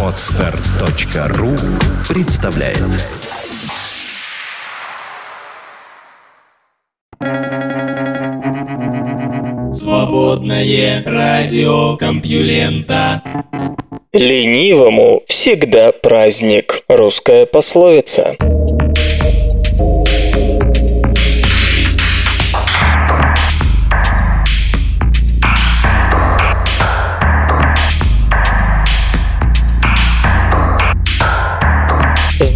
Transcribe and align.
Отстар.ру 0.00 1.50
представляет 2.08 2.78
Свободное 9.72 11.02
радио 11.04 11.96
Компьюлента 11.96 13.22
Ленивому 14.12 15.22
всегда 15.26 15.90
праздник. 15.90 16.84
Русская 16.86 17.44
пословица. 17.46 18.36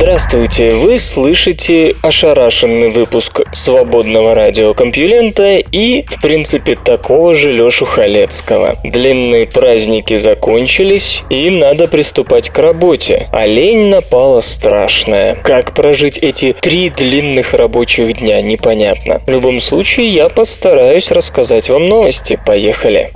Здравствуйте! 0.01 0.71
Вы 0.71 0.97
слышите 0.97 1.97
ошарашенный 2.03 2.89
выпуск 2.89 3.41
свободного 3.53 4.33
радиокомпьюлента 4.33 5.57
и, 5.57 6.05
в 6.07 6.23
принципе, 6.23 6.77
такого 6.77 7.35
же 7.35 7.51
Лёшу 7.51 7.85
Халецкого. 7.85 8.79
Длинные 8.85 9.49
праздники 9.49 10.15
закончились, 10.15 11.25
и 11.31 11.51
надо 11.51 11.89
приступать 11.89 12.49
к 12.49 12.59
работе. 12.61 13.27
А 13.33 13.45
лень 13.45 13.89
напала 13.89 14.41
страшная. 14.41 15.35
Как 15.35 15.75
прожить 15.75 16.19
эти 16.19 16.53
три 16.53 16.91
длинных 16.91 17.53
рабочих 17.53 18.19
дня, 18.19 18.41
непонятно. 18.41 19.21
В 19.27 19.31
любом 19.31 19.59
случае, 19.59 20.11
я 20.11 20.29
постараюсь 20.29 21.11
рассказать 21.11 21.69
вам 21.69 21.87
новости. 21.87 22.39
Поехали! 22.47 23.11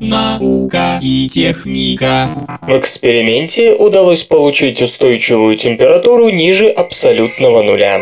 Наука 0.00 1.00
и 1.02 1.28
техника. 1.28 2.58
В 2.62 2.78
эксперименте 2.78 3.74
удалось 3.74 4.22
получить 4.22 4.80
устойчивую 4.80 5.56
температуру 5.56 6.28
ниже 6.28 6.68
абсолютного 6.68 7.62
нуля. 7.62 8.00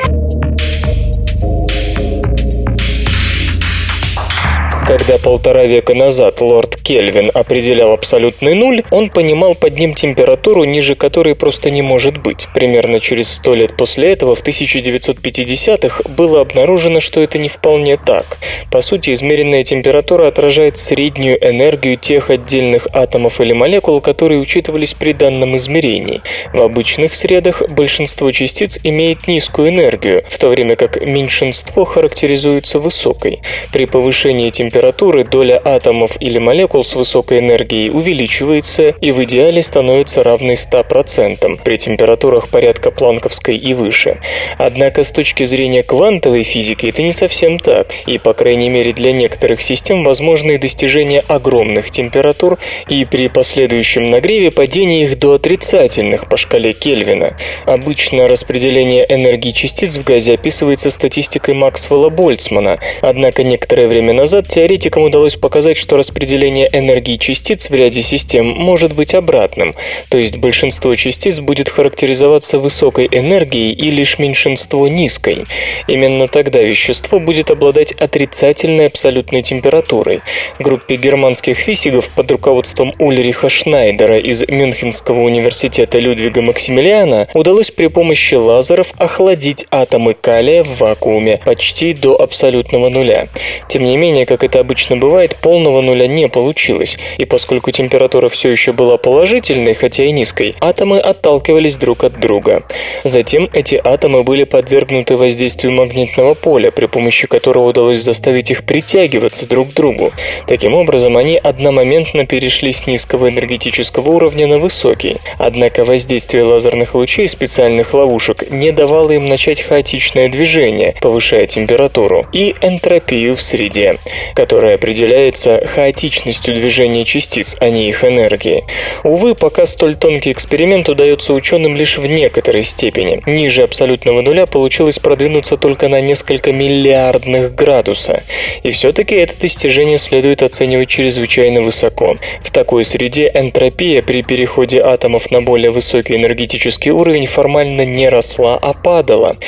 Когда 4.86 5.18
полтора 5.18 5.64
века 5.64 5.96
назад 5.96 6.40
лорд 6.40 6.76
Кельвин 6.76 7.32
определял 7.34 7.90
абсолютный 7.90 8.54
нуль, 8.54 8.84
он 8.92 9.10
понимал 9.10 9.56
под 9.56 9.76
ним 9.76 9.94
температуру, 9.94 10.62
ниже 10.62 10.94
которой 10.94 11.34
просто 11.34 11.70
не 11.70 11.82
может 11.82 12.18
быть. 12.18 12.46
Примерно 12.54 13.00
через 13.00 13.28
сто 13.28 13.56
лет 13.56 13.76
после 13.76 14.12
этого, 14.12 14.36
в 14.36 14.44
1950-х, 14.46 16.08
было 16.08 16.40
обнаружено, 16.40 17.00
что 17.00 17.20
это 17.20 17.36
не 17.36 17.48
вполне 17.48 17.96
так. 17.96 18.38
По 18.70 18.80
сути, 18.80 19.10
измеренная 19.10 19.64
температура 19.64 20.28
отражает 20.28 20.76
среднюю 20.76 21.36
энергию 21.44 21.96
тех 21.96 22.30
отдельных 22.30 22.86
атомов 22.92 23.40
или 23.40 23.52
молекул, 23.52 24.00
которые 24.00 24.38
учитывались 24.38 24.94
при 24.94 25.12
данном 25.12 25.56
измерении. 25.56 26.20
В 26.52 26.62
обычных 26.62 27.14
средах 27.14 27.68
большинство 27.70 28.30
частиц 28.30 28.78
имеет 28.84 29.26
низкую 29.26 29.70
энергию, 29.70 30.22
в 30.28 30.38
то 30.38 30.48
время 30.48 30.76
как 30.76 31.04
меньшинство 31.04 31.84
характеризуется 31.84 32.78
высокой. 32.78 33.40
При 33.72 33.86
повышении 33.86 34.50
температуры 34.50 34.75
температуры 34.76 35.24
доля 35.24 35.58
атомов 35.64 36.18
или 36.20 36.36
молекул 36.38 36.84
с 36.84 36.94
высокой 36.94 37.38
энергией 37.38 37.88
увеличивается 37.88 38.90
и 39.00 39.10
в 39.10 39.24
идеале 39.24 39.62
становится 39.62 40.22
равной 40.22 40.56
100% 40.56 41.62
при 41.64 41.76
температурах 41.76 42.50
порядка 42.50 42.90
планковской 42.90 43.56
и 43.56 43.72
выше. 43.72 44.20
Однако 44.58 45.02
с 45.02 45.12
точки 45.12 45.44
зрения 45.44 45.82
квантовой 45.82 46.42
физики 46.42 46.88
это 46.88 47.00
не 47.00 47.14
совсем 47.14 47.58
так, 47.58 47.88
и 48.06 48.18
по 48.18 48.34
крайней 48.34 48.68
мере 48.68 48.92
для 48.92 49.14
некоторых 49.14 49.62
систем 49.62 50.04
возможны 50.04 50.58
достижения 50.58 51.24
огромных 51.26 51.90
температур 51.90 52.58
и 52.86 53.06
при 53.06 53.28
последующем 53.28 54.10
нагреве 54.10 54.50
падение 54.50 55.04
их 55.04 55.18
до 55.18 55.36
отрицательных 55.36 56.28
по 56.28 56.36
шкале 56.36 56.74
Кельвина. 56.74 57.38
Обычно 57.64 58.28
распределение 58.28 59.06
энергии 59.08 59.52
частиц 59.52 59.96
в 59.96 60.04
газе 60.04 60.34
описывается 60.34 60.90
статистикой 60.90 61.54
Максвелла 61.54 62.10
Больцмана, 62.10 62.78
однако 63.00 63.42
некоторое 63.42 63.88
время 63.88 64.12
назад 64.12 64.48
теоретики 64.48 64.65
теоретикам 64.66 65.04
удалось 65.04 65.36
показать, 65.36 65.76
что 65.76 65.96
распределение 65.96 66.68
энергии 66.72 67.18
частиц 67.18 67.70
в 67.70 67.74
ряде 67.74 68.02
систем 68.02 68.48
может 68.48 68.94
быть 68.94 69.14
обратным, 69.14 69.76
то 70.08 70.18
есть 70.18 70.38
большинство 70.38 70.92
частиц 70.96 71.38
будет 71.38 71.68
характеризоваться 71.68 72.58
высокой 72.58 73.06
энергией 73.06 73.72
и 73.72 73.92
лишь 73.92 74.18
меньшинство 74.18 74.88
низкой. 74.88 75.44
Именно 75.86 76.26
тогда 76.26 76.60
вещество 76.62 77.20
будет 77.20 77.52
обладать 77.52 77.92
отрицательной 77.92 78.86
абсолютной 78.86 79.42
температурой. 79.42 80.22
Группе 80.58 80.96
германских 80.96 81.58
физиков 81.58 82.10
под 82.10 82.28
руководством 82.32 82.92
Ульриха 82.98 83.48
Шнайдера 83.48 84.18
из 84.18 84.48
Мюнхенского 84.48 85.20
университета 85.20 86.00
Людвига 86.00 86.42
Максимилиана 86.42 87.28
удалось 87.34 87.70
при 87.70 87.86
помощи 87.86 88.34
лазеров 88.34 88.92
охладить 88.96 89.64
атомы 89.70 90.14
калия 90.14 90.64
в 90.64 90.80
вакууме 90.80 91.40
почти 91.44 91.92
до 91.92 92.20
абсолютного 92.20 92.88
нуля. 92.88 93.28
Тем 93.68 93.84
не 93.84 93.96
менее, 93.96 94.26
как 94.26 94.42
это 94.42 94.55
это 94.56 94.60
обычно 94.60 94.96
бывает, 94.96 95.36
полного 95.36 95.82
нуля 95.82 96.06
не 96.06 96.28
получилось, 96.28 96.98
и 97.18 97.26
поскольку 97.26 97.70
температура 97.72 98.28
все 98.28 98.48
еще 98.48 98.72
была 98.72 98.96
положительной, 98.96 99.74
хотя 99.74 100.04
и 100.04 100.12
низкой, 100.12 100.54
атомы 100.60 100.98
отталкивались 100.98 101.76
друг 101.76 102.04
от 102.04 102.18
друга. 102.18 102.62
Затем 103.04 103.50
эти 103.52 103.78
атомы 103.82 104.22
были 104.22 104.44
подвергнуты 104.44 105.16
воздействию 105.16 105.72
магнитного 105.72 106.32
поля, 106.34 106.70
при 106.70 106.86
помощи 106.86 107.26
которого 107.26 107.68
удалось 107.68 108.00
заставить 108.00 108.50
их 108.50 108.64
притягиваться 108.64 109.46
друг 109.46 109.70
к 109.70 109.74
другу. 109.74 110.12
Таким 110.46 110.72
образом, 110.74 111.18
они 111.18 111.36
одномоментно 111.36 112.24
перешли 112.24 112.72
с 112.72 112.86
низкого 112.86 113.28
энергетического 113.28 114.10
уровня 114.10 114.46
на 114.46 114.58
высокий. 114.58 115.18
Однако 115.38 115.84
воздействие 115.84 116.44
лазерных 116.44 116.94
лучей 116.94 117.28
специальных 117.28 117.92
ловушек 117.92 118.50
не 118.50 118.72
давало 118.72 119.10
им 119.10 119.26
начать 119.26 119.60
хаотичное 119.60 120.30
движение, 120.30 120.94
повышая 121.00 121.46
температуру, 121.46 122.26
и 122.32 122.54
энтропию 122.62 123.36
в 123.36 123.42
среде 123.42 123.98
которая 124.46 124.76
определяется 124.76 125.60
хаотичностью 125.66 126.54
движения 126.54 127.04
частиц, 127.04 127.56
а 127.58 127.68
не 127.68 127.88
их 127.88 128.04
энергии. 128.04 128.62
Увы, 129.02 129.34
пока 129.34 129.66
столь 129.66 129.96
тонкий 129.96 130.30
эксперимент 130.30 130.88
удается 130.88 131.32
ученым 131.32 131.74
лишь 131.74 131.98
в 131.98 132.06
некоторой 132.06 132.62
степени. 132.62 133.20
Ниже 133.26 133.64
абсолютного 133.64 134.22
нуля 134.22 134.46
получилось 134.46 135.00
продвинуться 135.00 135.56
только 135.56 135.88
на 135.88 136.00
несколько 136.00 136.52
миллиардных 136.52 137.56
градуса. 137.56 138.22
И 138.62 138.70
все-таки 138.70 139.16
это 139.16 139.36
достижение 139.36 139.98
следует 139.98 140.44
оценивать 140.44 140.90
чрезвычайно 140.90 141.60
высоко. 141.60 142.16
В 142.40 142.52
такой 142.52 142.84
среде 142.84 143.28
энтропия 143.34 144.00
при 144.00 144.22
переходе 144.22 144.80
атомов 144.80 145.32
на 145.32 145.42
более 145.42 145.72
высокий 145.72 146.14
энергетический 146.14 146.92
уровень 146.92 147.26
формально 147.26 147.84
не 147.84 148.08
росла, 148.08 148.56
а 148.62 148.74
падала. 148.74 149.38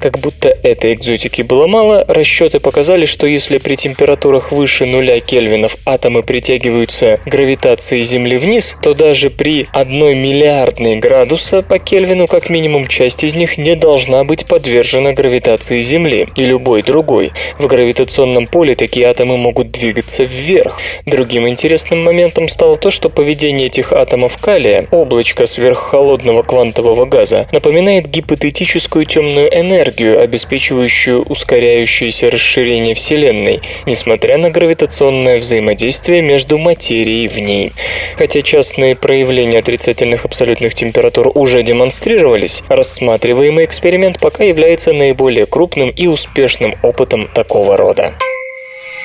Как 0.00 0.18
будто 0.18 0.48
этой 0.48 0.94
экзотики 0.94 1.42
было 1.42 1.66
мало, 1.66 2.06
расчеты 2.08 2.58
показали, 2.58 3.04
что 3.04 3.26
если 3.26 3.58
при 3.58 3.74
температурах 3.74 4.45
которых 4.46 4.52
выше 4.52 4.86
нуля 4.86 5.20
кельвинов 5.20 5.76
атомы 5.84 6.22
притягиваются 6.22 7.20
гравитацией 7.26 8.02
Земли 8.02 8.36
вниз, 8.36 8.76
то 8.82 8.94
даже 8.94 9.30
при 9.30 9.68
одной 9.72 10.14
миллиардной 10.14 10.96
градуса 10.96 11.62
по 11.62 11.78
Кельвину 11.78 12.26
как 12.26 12.50
минимум 12.50 12.86
часть 12.86 13.24
из 13.24 13.34
них 13.34 13.58
не 13.58 13.74
должна 13.74 14.24
быть 14.24 14.46
подвержена 14.46 15.12
гравитации 15.12 15.80
Земли 15.80 16.28
и 16.36 16.44
любой 16.44 16.82
другой. 16.82 17.32
В 17.58 17.66
гравитационном 17.66 18.46
поле 18.46 18.74
такие 18.74 19.06
атомы 19.06 19.36
могут 19.36 19.68
двигаться 19.68 20.24
вверх. 20.24 20.80
Другим 21.06 21.48
интересным 21.48 22.02
моментом 22.02 22.48
стало 22.48 22.76
то, 22.76 22.90
что 22.90 23.08
поведение 23.08 23.66
этих 23.66 23.92
атомов 23.92 24.38
калия, 24.38 24.86
облачко 24.90 25.46
сверххолодного 25.46 26.42
квантового 26.42 27.04
газа, 27.04 27.46
напоминает 27.52 28.08
гипотетическую 28.08 29.06
темную 29.06 29.48
энергию, 29.48 30.20
обеспечивающую 30.20 31.22
ускоряющееся 31.22 32.30
расширение 32.30 32.94
Вселенной, 32.94 33.60
несмотря 33.86 34.25
на 34.34 34.50
гравитационное 34.50 35.38
взаимодействие 35.38 36.22
между 36.22 36.58
материей 36.58 37.28
в 37.28 37.38
ней. 37.38 37.72
Хотя 38.16 38.42
частные 38.42 38.96
проявления 38.96 39.60
отрицательных 39.60 40.24
абсолютных 40.24 40.74
температур 40.74 41.30
уже 41.34 41.62
демонстрировались, 41.62 42.62
рассматриваемый 42.68 43.64
эксперимент 43.64 44.18
пока 44.18 44.44
является 44.44 44.92
наиболее 44.92 45.46
крупным 45.46 45.90
и 45.90 46.06
успешным 46.06 46.74
опытом 46.82 47.28
такого 47.32 47.76
рода. 47.76 48.14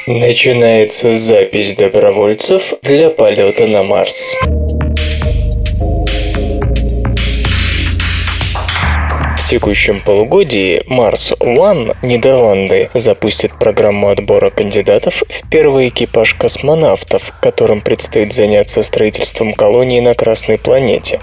Начинается 0.07 1.13
запись 1.13 1.75
добровольцев 1.75 2.73
для 2.81 3.11
полета 3.11 3.67
на 3.67 3.83
Марс. 3.83 4.35
Текущем 9.51 9.99
полугодии 9.99 10.81
Mars 10.87 11.37
One 11.39 11.97
Нидерланды 12.01 12.89
запустит 12.93 13.51
программу 13.59 14.07
отбора 14.07 14.49
кандидатов 14.49 15.23
в 15.27 15.49
первый 15.49 15.89
экипаж 15.89 16.35
космонавтов, 16.35 17.33
которым 17.41 17.81
предстоит 17.81 18.31
заняться 18.31 18.81
строительством 18.81 19.53
колонии 19.53 19.99
на 19.99 20.15
Красной 20.15 20.57
планете. 20.57 21.19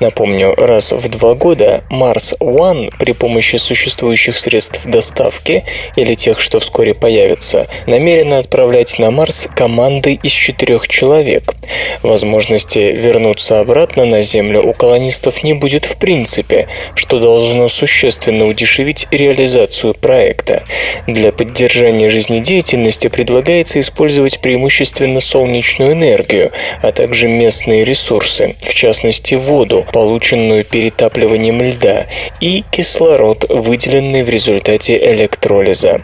Напомню, 0.00 0.56
раз 0.56 0.90
в 0.90 1.08
два 1.08 1.34
года 1.34 1.84
Mars 1.88 2.36
One 2.40 2.92
при 2.98 3.12
помощи 3.12 3.58
существующих 3.58 4.38
средств 4.38 4.84
доставки 4.84 5.62
или 5.94 6.14
тех, 6.14 6.40
что 6.40 6.58
вскоре 6.58 6.94
появятся, 6.94 7.68
намерена 7.86 8.40
отправлять 8.40 8.98
на 8.98 9.12
Марс 9.12 9.48
команды 9.54 10.18
из 10.20 10.32
четырех 10.32 10.88
человек. 10.88 11.54
Возможности 12.02 12.80
вернуться 12.80 13.60
обратно 13.60 14.04
на 14.04 14.22
Землю 14.22 14.66
у 14.66 14.72
колонистов 14.72 15.44
не 15.44 15.52
будет 15.52 15.84
в 15.84 15.96
принципе, 15.96 16.66
что 16.96 17.20
должно 17.20 17.67
существенно 17.68 18.46
удешевить 18.46 19.06
реализацию 19.10 19.94
проекта. 19.94 20.64
Для 21.06 21.32
поддержания 21.32 22.08
жизнедеятельности 22.08 23.08
предлагается 23.08 23.80
использовать 23.80 24.40
преимущественно 24.40 25.20
солнечную 25.20 25.92
энергию, 25.92 26.52
а 26.82 26.92
также 26.92 27.28
местные 27.28 27.84
ресурсы, 27.84 28.56
в 28.60 28.74
частности 28.74 29.34
воду, 29.34 29.86
полученную 29.92 30.64
перетапливанием 30.64 31.62
льда, 31.62 32.06
и 32.40 32.64
кислород, 32.70 33.46
выделенный 33.48 34.22
в 34.22 34.28
результате 34.28 34.96
электролиза. 34.96 36.02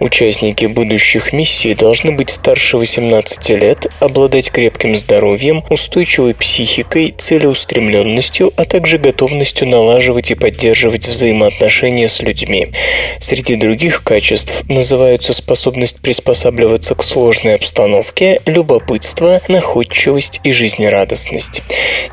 Участники 0.00 0.66
будущих 0.66 1.32
миссий 1.32 1.74
должны 1.74 2.12
быть 2.12 2.30
старше 2.30 2.76
18 2.76 3.50
лет, 3.50 3.86
обладать 4.00 4.50
крепким 4.50 4.94
здоровьем, 4.94 5.64
устойчивой 5.70 6.34
психикой, 6.34 7.14
целеустремленностью, 7.16 8.52
а 8.56 8.64
также 8.64 8.98
готовностью 8.98 9.68
налаживать 9.68 10.30
и 10.30 10.34
поддерживать 10.34 11.01
взаимоотношения 11.08 12.08
с 12.08 12.20
людьми. 12.20 12.72
Среди 13.18 13.56
других 13.56 14.02
качеств 14.02 14.64
называются 14.68 15.32
способность 15.32 16.00
приспосабливаться 16.00 16.94
к 16.94 17.02
сложной 17.02 17.54
обстановке, 17.54 18.40
любопытство, 18.46 19.40
находчивость 19.48 20.40
и 20.44 20.52
жизнерадостность. 20.52 21.62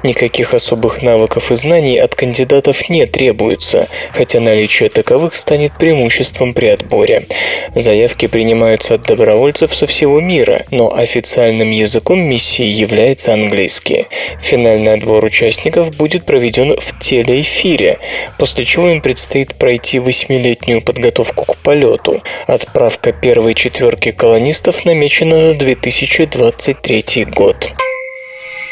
Никаких 0.04 0.54
особых 0.54 1.02
навыков 1.02 1.52
и 1.52 1.56
знаний 1.56 1.98
от 1.98 2.16
кандидатов 2.16 2.90
не 2.90 3.06
требуется, 3.06 3.88
хотя 4.12 4.40
наличие 4.40 4.90
таковых 4.90 5.36
станет 5.36 5.78
преимуществом 5.78 6.54
при 6.54 6.68
отборе. 6.68 7.28
Заявки 7.76 8.28
принимаются 8.28 8.96
от 8.96 9.04
добровольцев 9.04 9.76
со 9.76 9.86
всего 9.86 10.20
мира, 10.22 10.66
но 10.72 10.94
официальным 10.96 11.72
языком 11.72 12.20
миссии 12.20 12.66
является 12.66 13.34
английский. 13.34 14.08
Финальный 14.42 14.94
отбор 14.94 15.24
участников 15.24 15.96
будет 15.96 16.26
проведен 16.26 16.78
в 16.80 17.00
телеэфире, 17.00 18.00
после 18.38 18.66
чего 18.66 18.79
им 18.88 19.02
предстоит 19.02 19.56
пройти 19.56 20.00
восьмилетнюю 20.00 20.82
подготовку 20.82 21.46
к 21.46 21.58
полету. 21.58 22.22
Отправка 22.48 23.12
первой 23.12 23.54
четверки 23.54 24.12
колонистов 24.12 24.86
намечена 24.86 25.50
на 25.50 25.54
2023 25.54 27.26
год. 27.26 27.72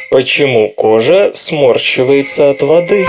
Почему 0.10 0.70
кожа 0.70 1.32
сморщивается 1.34 2.50
от 2.50 2.62
воды? 2.62 3.06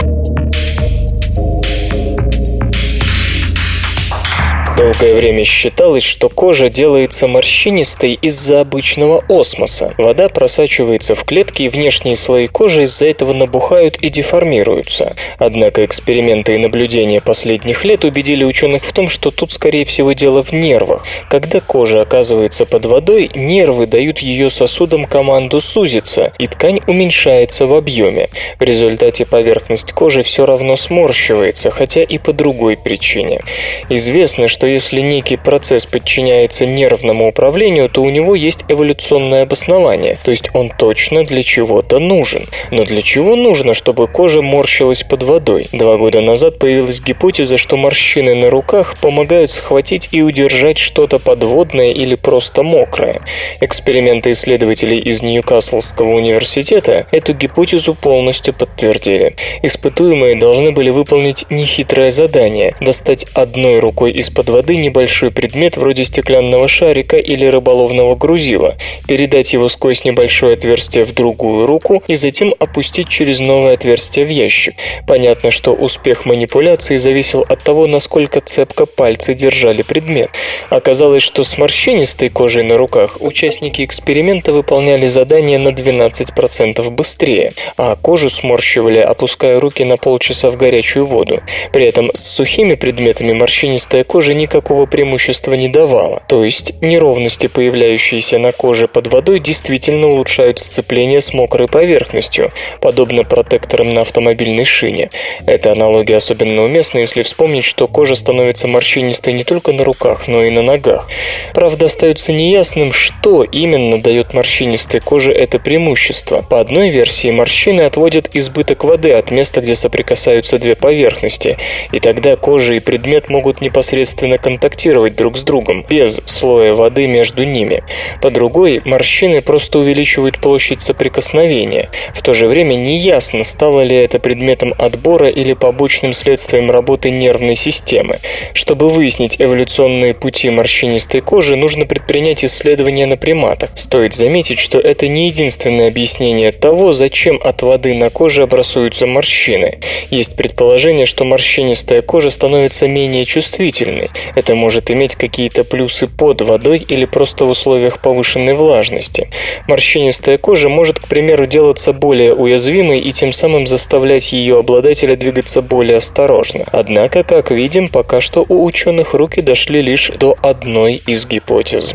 Долгое 4.79 5.15
время 5.15 5.43
считалось, 5.43 6.05
что 6.05 6.29
кожа 6.29 6.69
делается 6.69 7.27
морщинистой 7.27 8.17
из-за 8.23 8.61
обычного 8.61 9.25
осмоса. 9.29 9.93
Вода 9.99 10.29
просачивается 10.29 11.17
в 11.17 11.25
клетки, 11.25 11.63
и 11.63 11.69
внешние 11.69 12.15
слои 12.15 12.47
кожи 12.47 12.85
из-за 12.85 13.07
этого 13.07 13.33
набухают 13.33 13.97
и 13.97 14.09
деформируются. 14.09 15.17
Однако 15.41 15.85
эксперименты 15.85 16.55
и 16.55 16.59
наблюдения 16.59 17.21
последних 17.21 17.85
лет 17.85 18.05
убедили 18.05 18.45
ученых 18.45 18.85
в 18.85 18.93
том, 18.93 19.09
что 19.09 19.33
тут, 19.33 19.51
скорее 19.51 19.85
всего, 19.85 20.13
дело 20.13 20.45
в 20.45 20.53
нервах. 20.53 21.05
Когда 21.29 21.59
кожа 21.61 22.03
оказывается 22.03 22.65
под 22.65 22.87
водой, 22.87 23.33
нервы 23.35 23.87
дают 23.87 24.21
ее 24.21 24.49
сосудам 24.49 25.07
команду 25.07 25.61
сузиться, 25.61 26.33
и 26.39 26.47
ткань 26.47 26.79
уменьшается 26.87 27.67
в 27.67 27.75
объеме. 27.75 28.29
В 28.61 28.63
результате 28.63 29.27
поверхность 29.27 29.91
кожи 29.91 30.23
все 30.23 30.47
равно 30.47 30.77
сморщивается, 30.77 31.73
хотя 31.73 32.05
и 32.05 32.19
по 32.19 32.33
другой 32.33 32.77
причине. 32.77 33.41
Известно, 33.89 34.47
что 34.47 34.68
если 34.69 35.01
некий 35.01 35.37
процесс 35.37 35.87
подчиняется 35.87 36.67
нервному 36.67 37.29
управлению, 37.29 37.89
то 37.89 38.03
у 38.03 38.11
него 38.11 38.35
есть 38.35 38.65
эволюционное 38.69 39.43
обоснование, 39.43 40.19
то 40.23 40.31
есть 40.31 40.51
он 40.55 40.71
точно 40.71 41.25
для 41.25 41.43
чего-то 41.43 41.99
нужен. 41.99 42.49
Но 42.71 42.85
для 42.85 43.03
чего 43.03 43.35
нужно, 43.35 43.75
чтобы 43.75 44.07
кожа 44.07 44.43
морщилась 44.43 45.03
под 45.03 45.23
водой? 45.23 45.69
Два 45.73 45.97
года 45.97 46.21
назад 46.21 46.59
появилась 46.59 47.01
гипотеза, 47.01 47.57
что 47.57 47.77
морщины 47.77 48.35
на 48.35 48.51
руках 48.51 48.97
помогают 49.01 49.51
схватить 49.51 50.09
и 50.13 50.23
удержать 50.23 50.79
что-то 50.79 51.19
подводное 51.19 51.93
или 51.93 52.15
просто 52.15 52.63
мокрое. 52.63 53.23
Эксперименты 53.61 54.33
исследователей 54.33 54.99
из 54.99 55.23
Ньюкаслского 55.23 56.15
университета 56.15 57.07
эту 57.11 57.33
гипотезу 57.33 57.95
полностью 57.95 58.55
подтвердили. 58.55 59.35
Испытуемые 59.63 60.37
должны 60.37 60.73
были 60.73 60.91
выполнить 60.91 61.47
нехитрое 61.51 62.11
задание– 62.11 62.75
достать 62.81 63.27
одной 63.35 63.79
рукой 63.79 64.13
из-под 64.13 64.51
воды 64.51 64.58
воды 64.59 64.77
небольшой 64.77 65.31
предмет 65.31 65.77
вроде 65.77 66.03
стеклянного 66.03 66.67
шарика 66.67 67.17
или 67.17 67.47
рыболовного 67.47 68.17
грузила, 68.17 68.75
передать 69.07 69.53
его 69.53 69.69
сквозь 69.69 70.05
небольшое 70.05 70.55
отверстие 70.55 71.05
в 71.05 71.15
другую 71.15 71.65
руку 71.65 72.03
и 72.09 72.17
затем 72.17 72.53
опустить 72.59 73.09
через 73.09 73.39
новое 73.39 73.75
отверстие 73.75 74.27
в 74.27 74.31
ящик. 74.31 74.75
Понятно, 75.07 75.53
что 75.53 75.75
успех 75.75 76.27
манипуляции 76.27 76.97
зависел 76.97 77.47
от 77.49 77.63
того, 77.63 77.87
насколько 77.87 78.41
цепко 78.41 78.85
пальцы 78.85 79.33
держали 79.33 79.83
предмет. 79.83 80.31
Оказалось, 80.71 81.23
что 81.23 81.45
с 81.45 81.57
морщинистой 81.57 82.29
кожей 82.29 82.65
на 82.65 82.77
руках 82.77 83.19
участники 83.21 83.85
эксперимента 83.85 84.53
выполняли 84.53 85.07
задание 85.07 85.59
на 85.59 85.69
12% 85.69 86.91
быстрее, 86.91 87.53
а 87.77 87.95
кожу 87.95 88.29
сморщивали, 88.29 88.99
опуская 88.99 89.61
руки 89.61 89.85
на 89.85 89.97
полчаса 89.97 90.51
в 90.51 90.57
горячую 90.57 91.07
воду. 91.07 91.43
При 91.73 91.85
этом 91.85 92.11
с 92.13 92.25
сухими 92.25 92.75
предметами 92.75 93.35
морщинистая 93.35 94.03
кожа 94.03 94.35
не 94.35 94.48
никакого 94.49 94.87
преимущества 94.87 95.53
не 95.53 95.69
давала. 95.69 96.23
То 96.27 96.43
есть 96.43 96.81
неровности, 96.81 97.49
появляющиеся 97.49 98.39
на 98.39 98.53
коже 98.53 98.89
под 98.89 99.09
водой, 99.09 99.41
действительно 99.41 100.09
улучшают 100.09 100.59
сцепление 100.59 101.21
с 101.21 101.35
мокрой 101.35 101.69
поверхностью, 101.69 102.53
подобно 102.81 103.25
протекторам 103.25 103.91
на 103.91 104.01
автомобильной 104.01 104.65
шине. 104.65 105.11
Эта 105.47 105.73
аналогия 105.73 106.17
особенно 106.17 106.63
уместна, 106.63 107.01
если 107.01 107.21
вспомнить, 107.21 107.65
что 107.65 107.89
кожа 107.89 108.15
становится 108.15 108.69
морщинистой 108.69 109.35
не 109.35 109.45
только 109.45 109.73
на 109.73 109.85
руках, 109.85 110.29
но 110.29 110.43
и 110.43 110.51
на 110.51 110.63
ногах. 110.63 111.11
Правда, 111.53 111.87
остается 111.87 112.33
неясным, 112.33 112.91
что 112.91 113.45
именно 113.45 114.01
дает 114.01 114.33
морщинистой 114.33 115.01
коже 115.01 115.33
это 115.33 115.59
преимущество. 115.59 116.41
По 116.41 116.61
одной 116.61 116.89
версии, 116.89 117.31
морщины 117.31 117.83
отводят 117.83 118.31
избыток 118.33 118.85
воды 118.85 119.13
от 119.13 119.31
места, 119.31 119.61
где 119.61 119.75
соприкасаются 119.75 120.59
две 120.59 120.75
поверхности, 120.75 121.59
и 121.93 122.01
тогда 122.01 122.37
кожа 122.37 122.75
и 122.75 122.81
предмет 122.81 123.29
могут 123.29 123.61
непосредственно 123.61 124.38
контактировать 124.39 125.17
друг 125.17 125.37
с 125.37 125.43
другом, 125.43 125.85
без 125.89 126.21
слоя 126.27 126.75
воды 126.75 127.07
между 127.07 127.45
ними. 127.45 127.83
По 128.23 128.31
другой, 128.31 128.81
морщины 128.85 129.43
просто 129.43 129.79
увеличивают 129.79 130.41
площадь 130.41 130.83
соприкосновения. 130.83 131.91
В 132.15 132.23
то 132.23 132.35
же 132.35 132.47
время 132.47 132.75
неясно, 132.75 133.45
стало 133.45 133.83
ли 133.83 133.97
это 133.97 134.19
предметом 134.19 134.75
отбора 134.79 135.29
или 135.29 135.53
побочным 135.53 136.13
следствием 136.13 136.71
работы 136.71 137.11
нервной 137.11 137.55
системы. 137.55 138.19
Чтобы 138.55 138.89
выяснить 138.89 139.37
эволюционные 139.39 140.15
пути 140.15 140.51
морщинистой 140.51 141.21
кожи, 141.21 141.57
нужно 141.57 141.87
предпринять 141.87 142.45
исследования 142.45 143.07
на 143.07 143.17
приматах. 143.17 143.71
Стоит 143.77 144.15
заметить, 144.15 144.59
что 144.59 144.79
это 144.79 145.09
не 145.09 145.27
единственное 145.27 145.89
объяснение 145.89 146.53
того, 146.53 146.93
зачем 146.93 147.41
от 147.43 147.63
воды 147.63 147.95
на 147.95 148.11
коже 148.11 148.43
образуются 148.43 149.07
морщины. 149.07 149.79
Есть 150.11 150.37
предположение, 150.37 151.07
что 151.07 151.25
морщинистая 151.25 152.03
кожа 152.03 152.31
становится 152.31 152.87
менее 152.89 153.25
чувствительной. 153.25 154.11
Это 154.35 154.55
может 154.55 154.91
иметь 154.91 155.17
какие-то 155.17 155.65
плюсы 155.65 156.07
под 156.07 156.43
водой 156.43 156.79
или 156.79 157.05
просто 157.05 157.45
в 157.45 157.51
условиях 157.51 158.01
повышенной 158.01 158.55
влажности. 158.55 159.31
Морщинистая 159.67 160.39
кожа 160.39 160.69
может, 160.69 160.99
к 160.99 161.09
примеру, 161.09 161.47
делаться 161.47 161.93
более 161.93 162.35
уязвимой 162.35 163.01
и 163.01 163.13
тем 163.13 163.33
самым 163.33 163.67
заставлять 163.67 164.33
ее 164.33 164.59
обладателя 164.59 165.17
двигаться 165.17 165.63
более 165.63 165.99
осторожно. 165.99 166.65
Однако, 166.73 167.23
как 167.25 167.51
видим, 167.51 167.89
пока 167.89 168.21
что 168.21 168.45
у 168.49 168.65
ученых 168.65 169.15
руки 169.15 169.41
дошли 169.41 169.83
лишь 169.83 170.11
до 170.19 170.37
одной 170.43 171.03
из 171.07 171.27
гипотез. 171.27 171.95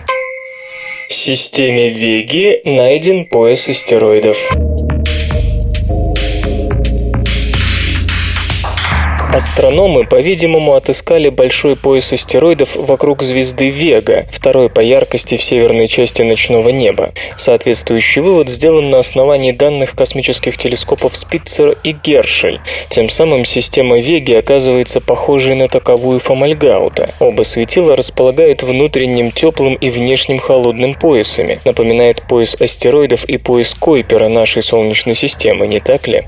В 1.10 1.13
системе 1.13 1.90
Веги 1.90 2.62
найден 2.63 3.25
пояс 3.25 3.70
астероидов. 3.70 4.38
Астрономы, 9.34 10.06
по-видимому, 10.06 10.75
отыскали 10.75 11.30
большой 11.30 11.75
пояс 11.75 12.13
астероидов 12.13 12.75
вокруг 12.75 13.24
звезды 13.24 13.72
Вега, 13.72 14.28
второй 14.32 14.70
по 14.70 14.80
яркости 14.80 15.38
в 15.38 15.44
северной 15.44 15.88
части 15.88 16.22
ночного 16.22 16.70
неба. 16.70 17.13
Соответствующий 17.36 18.22
вывод 18.22 18.48
сделан 18.48 18.92
на 18.92 19.00
основании 19.00 19.52
данных 19.52 19.96
космических 19.96 20.56
телескопов 20.60 21.16
Спитцер 21.18 21.75
и 21.84 21.94
Гершель. 21.94 22.62
Тем 22.90 23.10
самым 23.10 23.44
система 23.44 24.00
Веги 24.00 24.34
оказывается 24.34 25.02
похожей 25.02 25.56
на 25.56 25.68
таковую 25.68 26.20
Фомальгаута. 26.20 27.16
Оба 27.20 27.42
светила 27.42 27.96
располагают 27.96 28.62
внутренним 28.62 29.32
теплым 29.32 29.74
и 29.74 29.90
внешним 29.90 30.38
холодным 30.38 30.94
поясами. 30.94 31.60
Напоминает 31.66 32.22
пояс 32.30 32.56
астероидов 32.60 33.25
и 33.25 33.38
пояс 33.38 33.74
Койпера 33.74 34.28
нашей 34.28 34.62
Солнечной 34.62 35.16
системы, 35.16 35.66
не 35.66 35.80
так 35.80 36.08
ли? 36.08 36.25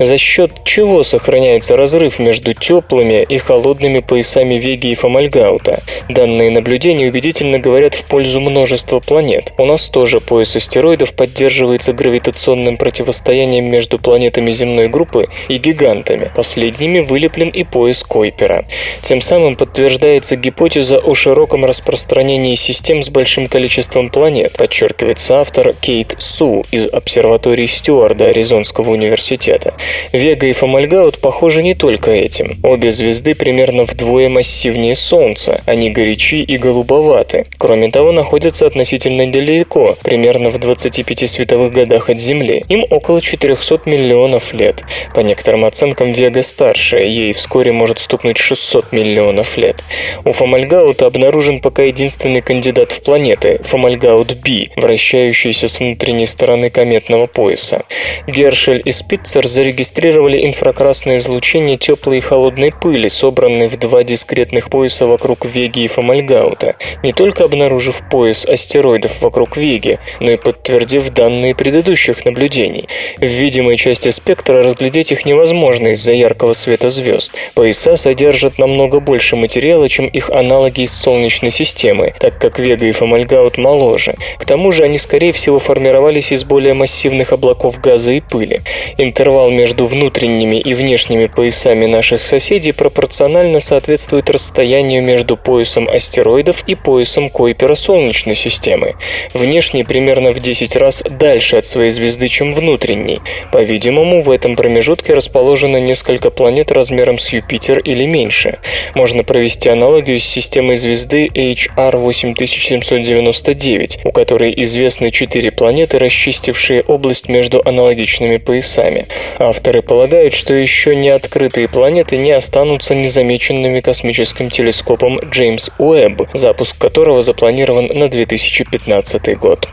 За 0.00 0.18
счет 0.18 0.64
чего 0.64 1.04
сохраняется 1.04 1.76
разрыв 1.76 2.18
между 2.18 2.47
между 2.48 2.54
теплыми 2.54 3.24
и 3.28 3.38
холодными 3.38 4.00
поясами 4.00 4.54
Веги 4.54 4.88
и 4.88 4.94
Фомальгаута. 4.94 5.82
Данные 6.08 6.50
наблюдения 6.50 7.08
убедительно 7.08 7.58
говорят 7.58 7.94
в 7.94 8.04
пользу 8.04 8.40
множества 8.40 9.00
планет. 9.00 9.52
У 9.58 9.64
нас 9.64 9.88
тоже 9.88 10.20
пояс 10.20 10.56
астероидов 10.56 11.14
поддерживается 11.14 11.92
гравитационным 11.92 12.76
противостоянием 12.76 13.66
между 13.66 13.98
планетами 13.98 14.50
земной 14.50 14.88
группы 14.88 15.28
и 15.48 15.58
гигантами. 15.58 16.30
Последними 16.34 17.00
вылеплен 17.00 17.48
и 17.48 17.64
пояс 17.64 18.02
Койпера. 18.02 18.64
Тем 19.02 19.20
самым 19.20 19.56
подтверждается 19.56 20.36
гипотеза 20.36 20.98
о 20.98 21.14
широком 21.14 21.64
распространении 21.64 22.54
систем 22.54 23.02
с 23.02 23.08
большим 23.08 23.48
количеством 23.48 24.10
планет, 24.10 24.56
подчеркивается 24.56 25.40
автор 25.40 25.74
Кейт 25.74 26.16
Су 26.18 26.64
из 26.70 26.86
обсерватории 26.88 27.66
Стюарда 27.66 28.26
Аризонского 28.26 28.90
университета. 28.90 29.74
Вега 30.12 30.46
и 30.46 30.52
Фомальгаут 30.52 31.18
похожи 31.18 31.62
не 31.62 31.74
только 31.74 32.10
этим 32.10 32.37
этим. 32.38 32.58
Обе 32.62 32.90
звезды 32.90 33.34
примерно 33.34 33.84
вдвое 33.84 34.28
массивнее 34.28 34.94
Солнца, 34.94 35.62
они 35.66 35.90
горячи 35.90 36.42
и 36.42 36.56
голубоваты. 36.56 37.46
Кроме 37.58 37.90
того, 37.90 38.12
находятся 38.12 38.66
относительно 38.66 39.30
далеко, 39.30 39.96
примерно 40.02 40.50
в 40.50 40.58
25 40.58 41.28
световых 41.28 41.72
годах 41.72 42.10
от 42.10 42.18
Земли. 42.18 42.64
Им 42.68 42.84
около 42.90 43.20
400 43.20 43.80
миллионов 43.86 44.52
лет. 44.52 44.84
По 45.14 45.20
некоторым 45.20 45.64
оценкам, 45.64 46.12
Вега 46.12 46.42
старше, 46.42 46.98
ей 46.98 47.32
вскоре 47.32 47.72
может 47.72 47.98
стукнуть 47.98 48.38
600 48.38 48.92
миллионов 48.92 49.56
лет. 49.56 49.82
У 50.24 50.32
Фомальгаута 50.32 51.06
обнаружен 51.06 51.60
пока 51.60 51.82
единственный 51.84 52.40
кандидат 52.40 52.92
в 52.92 53.02
планеты– 53.02 53.60
Фомальгаут 53.64 54.34
B, 54.38 54.68
вращающийся 54.76 55.68
с 55.68 55.80
внутренней 55.80 56.26
стороны 56.26 56.70
кометного 56.70 57.26
пояса. 57.26 57.84
Гершель 58.26 58.82
и 58.84 58.90
Спитцер 58.90 59.46
зарегистрировали 59.46 60.44
инфракрасное 60.44 61.16
излучение 61.16 61.76
теплой 61.76 62.20
холодной 62.28 62.72
пыли, 62.72 63.08
собранной 63.08 63.68
в 63.68 63.78
два 63.78 64.04
дискретных 64.04 64.68
пояса 64.68 65.06
вокруг 65.06 65.46
Веги 65.46 65.84
и 65.84 65.88
Фомальгаута, 65.88 66.76
не 67.02 67.12
только 67.12 67.44
обнаружив 67.44 68.02
пояс 68.10 68.44
астероидов 68.44 69.22
вокруг 69.22 69.56
Веги, 69.56 69.98
но 70.20 70.32
и 70.32 70.36
подтвердив 70.36 71.08
данные 71.08 71.54
предыдущих 71.54 72.26
наблюдений. 72.26 72.86
В 73.16 73.24
видимой 73.24 73.78
части 73.78 74.10
спектра 74.10 74.62
разглядеть 74.62 75.10
их 75.10 75.24
невозможно 75.24 75.88
из-за 75.88 76.12
яркого 76.12 76.52
света 76.52 76.90
звезд. 76.90 77.32
Пояса 77.54 77.96
содержат 77.96 78.58
намного 78.58 79.00
больше 79.00 79.34
материала, 79.36 79.88
чем 79.88 80.06
их 80.06 80.28
аналоги 80.28 80.82
из 80.82 80.92
Солнечной 80.92 81.50
системы, 81.50 82.12
так 82.20 82.38
как 82.38 82.58
Вега 82.58 82.84
и 82.84 82.92
Фомальгаут 82.92 83.56
моложе. 83.56 84.16
К 84.36 84.44
тому 84.44 84.70
же 84.70 84.84
они, 84.84 84.98
скорее 84.98 85.32
всего, 85.32 85.58
формировались 85.58 86.30
из 86.30 86.44
более 86.44 86.74
массивных 86.74 87.32
облаков 87.32 87.80
газа 87.80 88.12
и 88.12 88.20
пыли. 88.20 88.60
Интервал 88.98 89.50
между 89.50 89.86
внутренними 89.86 90.56
и 90.56 90.74
внешними 90.74 91.26
поясами 91.26 91.86
нашей 91.86 92.17
наших 92.18 92.24
соседей 92.24 92.72
пропорционально 92.72 93.60
соответствует 93.60 94.28
расстоянию 94.30 95.02
между 95.02 95.36
поясом 95.36 95.88
астероидов 95.88 96.64
и 96.66 96.74
поясом 96.74 97.30
Койпера 97.30 97.76
Солнечной 97.76 98.34
системы. 98.34 98.94
Внешний 99.34 99.84
примерно 99.84 100.32
в 100.32 100.40
10 100.40 100.74
раз 100.76 101.04
дальше 101.08 101.56
от 101.56 101.64
своей 101.64 101.90
звезды, 101.90 102.28
чем 102.28 102.52
внутренний. 102.52 103.20
По-видимому, 103.52 104.22
в 104.22 104.30
этом 104.30 104.56
промежутке 104.56 105.14
расположено 105.14 105.76
несколько 105.76 106.30
планет 106.30 106.72
размером 106.72 107.18
с 107.18 107.32
Юпитер 107.32 107.78
или 107.78 108.04
меньше. 108.04 108.58
Можно 108.94 109.22
провести 109.22 109.68
аналогию 109.68 110.18
с 110.18 110.24
системой 110.24 110.74
звезды 110.74 111.28
HR 111.28 111.98
8799, 111.98 114.00
у 114.04 114.10
которой 114.10 114.52
известны 114.62 115.12
четыре 115.12 115.52
планеты, 115.52 115.98
расчистившие 115.98 116.82
область 116.82 117.28
между 117.28 117.62
аналогичными 117.64 118.38
поясами. 118.38 119.06
Авторы 119.38 119.82
полагают, 119.82 120.34
что 120.34 120.52
еще 120.52 120.96
не 120.96 121.10
открытые 121.10 121.68
планеты 121.68 121.97
планеты 121.98 122.16
не 122.16 122.30
останутся 122.30 122.94
незамеченными 122.94 123.80
космическим 123.80 124.50
телескопом 124.50 125.18
Джеймс 125.18 125.70
Уэбб, 125.78 126.28
запуск 126.32 126.78
которого 126.78 127.22
запланирован 127.22 127.86
на 127.86 128.06
2015 128.06 129.36
год. 129.36 129.68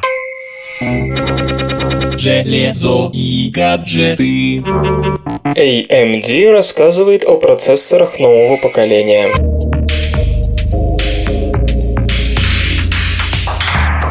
Железо 2.17 3.11
и 3.13 3.51
гаджеты. 3.51 4.63
AMD 5.55 6.51
рассказывает 6.51 7.25
о 7.25 7.37
процессорах 7.37 8.17
нового 8.17 8.57
поколения. 8.57 9.29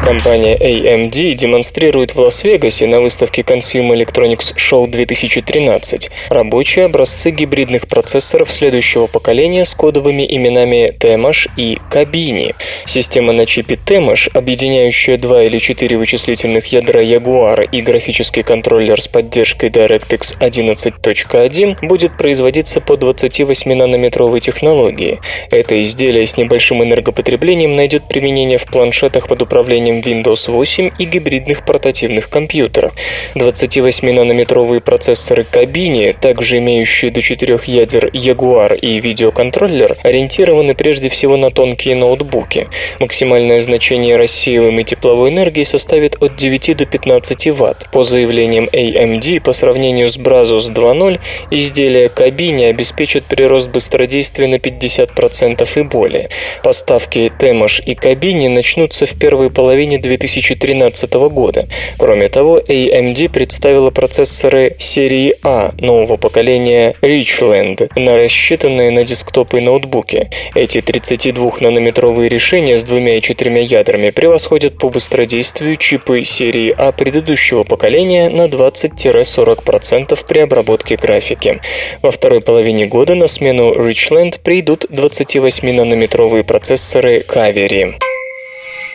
Компания 0.05 0.55
AMD 0.55 1.33
демонстрирует 1.33 2.13
в 2.13 2.19
Лас-Вегасе 2.19 2.85
на 2.85 3.01
выставке 3.01 3.41
Consumer 3.41 3.95
Electronics 3.95 4.55
Show 4.55 4.87
2013 4.87 6.11
рабочие 6.29 6.85
образцы 6.85 7.31
гибридных 7.31 7.87
процессоров 7.87 8.51
следующего 8.51 9.07
поколения 9.07 9.65
с 9.65 9.73
кодовыми 9.73 10.23
именами 10.29 10.93
Temash 10.95 11.49
и 11.57 11.79
Kabini. 11.89 12.53
Система 12.85 13.33
на 13.33 13.47
чипе 13.47 13.79
Temash, 13.83 14.29
объединяющая 14.31 15.17
два 15.17 15.41
или 15.41 15.57
четыре 15.57 15.97
вычислительных 15.97 16.67
ядра 16.67 17.01
Jaguar 17.01 17.67
и 17.71 17.81
графический 17.81 18.43
контроллер 18.43 19.01
с 19.01 19.07
поддержкой 19.07 19.71
DirectX 19.71 20.37
11.1, 20.39 21.77
будет 21.81 22.15
производиться 22.15 22.79
по 22.79 22.93
28-нанометровой 22.93 24.39
технологии. 24.39 25.19
Это 25.49 25.81
изделие 25.81 26.27
с 26.27 26.37
небольшим 26.37 26.83
энергопотреблением 26.83 27.75
найдет 27.75 28.07
применение 28.07 28.59
в 28.59 28.65
планшетах 28.65 29.27
под 29.27 29.41
управлением 29.41 29.94
использованием 29.95 30.01
Windows 30.01 30.51
8 30.51 30.91
и 30.97 31.05
гибридных 31.05 31.65
портативных 31.65 32.29
компьютерах. 32.29 32.93
28-нанометровые 33.35 34.81
процессоры 34.81 35.45
Кабини, 35.49 36.15
также 36.19 36.57
имеющие 36.57 37.11
до 37.11 37.21
4 37.21 37.59
ядер 37.65 38.07
Jaguar 38.07 38.77
и 38.77 38.99
видеоконтроллер, 38.99 39.97
ориентированы 40.03 40.75
прежде 40.75 41.09
всего 41.09 41.37
на 41.37 41.51
тонкие 41.51 41.95
ноутбуки. 41.95 42.67
Максимальное 42.99 43.59
значение 43.61 44.17
рассеиваемой 44.17 44.83
тепловой 44.83 45.29
энергии 45.29 45.63
составит 45.63 46.21
от 46.21 46.35
9 46.35 46.77
до 46.77 46.85
15 46.85 47.47
Вт. 47.51 47.91
По 47.91 48.03
заявлениям 48.03 48.65
AMD, 48.65 49.41
по 49.41 49.53
сравнению 49.53 50.07
с 50.07 50.17
Brazos 50.17 50.71
2.0, 50.73 51.19
изделия 51.51 52.09
Кабини 52.09 52.65
обеспечат 52.65 53.25
прирост 53.25 53.69
быстродействия 53.69 54.47
на 54.47 54.55
50% 54.55 55.79
и 55.79 55.83
более. 55.83 56.29
Поставки 56.63 57.31
Temash 57.39 57.83
и 57.85 57.95
Кабини 57.95 58.47
начнутся 58.47 59.05
в 59.05 59.17
первой 59.17 59.49
половине 59.49 59.84
половине 59.85 59.99
2013 59.99 61.13
года. 61.29 61.67
Кроме 61.99 62.27
того, 62.27 62.59
AMD 62.59 63.29
представила 63.29 63.91
процессоры 63.91 64.75
серии 64.79 65.35
А 65.43 65.73
нового 65.77 66.17
поколения 66.17 66.95
Richland, 67.01 67.91
на 67.95 68.17
рассчитанные 68.17 68.89
на 68.89 69.03
десктопы 69.03 69.59
и 69.59 69.61
ноутбуки. 69.61 70.29
Эти 70.55 70.79
32-нанометровые 70.79 72.29
решения 72.29 72.77
с 72.77 72.83
двумя 72.83 73.17
и 73.17 73.21
четырьмя 73.21 73.61
ядрами 73.61 74.09
превосходят 74.09 74.79
по 74.79 74.89
быстродействию 74.89 75.77
чипы 75.77 76.23
серии 76.23 76.73
А 76.75 76.91
предыдущего 76.91 77.63
поколения 77.63 78.29
на 78.29 78.47
20-40% 78.47 80.25
при 80.27 80.39
обработке 80.39 80.95
графики. 80.95 81.61
Во 82.01 82.09
второй 82.09 82.41
половине 82.41 82.87
года 82.87 83.13
на 83.13 83.27
смену 83.27 83.73
Richland 83.73 84.39
придут 84.43 84.85
28-нанометровые 84.89 86.43
процессоры 86.43 87.23
Kaveri. 87.27 88.14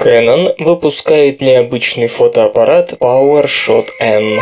Canon 0.00 0.54
выпускает 0.58 1.42
необычный 1.42 2.06
фотоаппарат 2.06 2.94
PowerShot 2.94 3.86
N. 3.98 4.40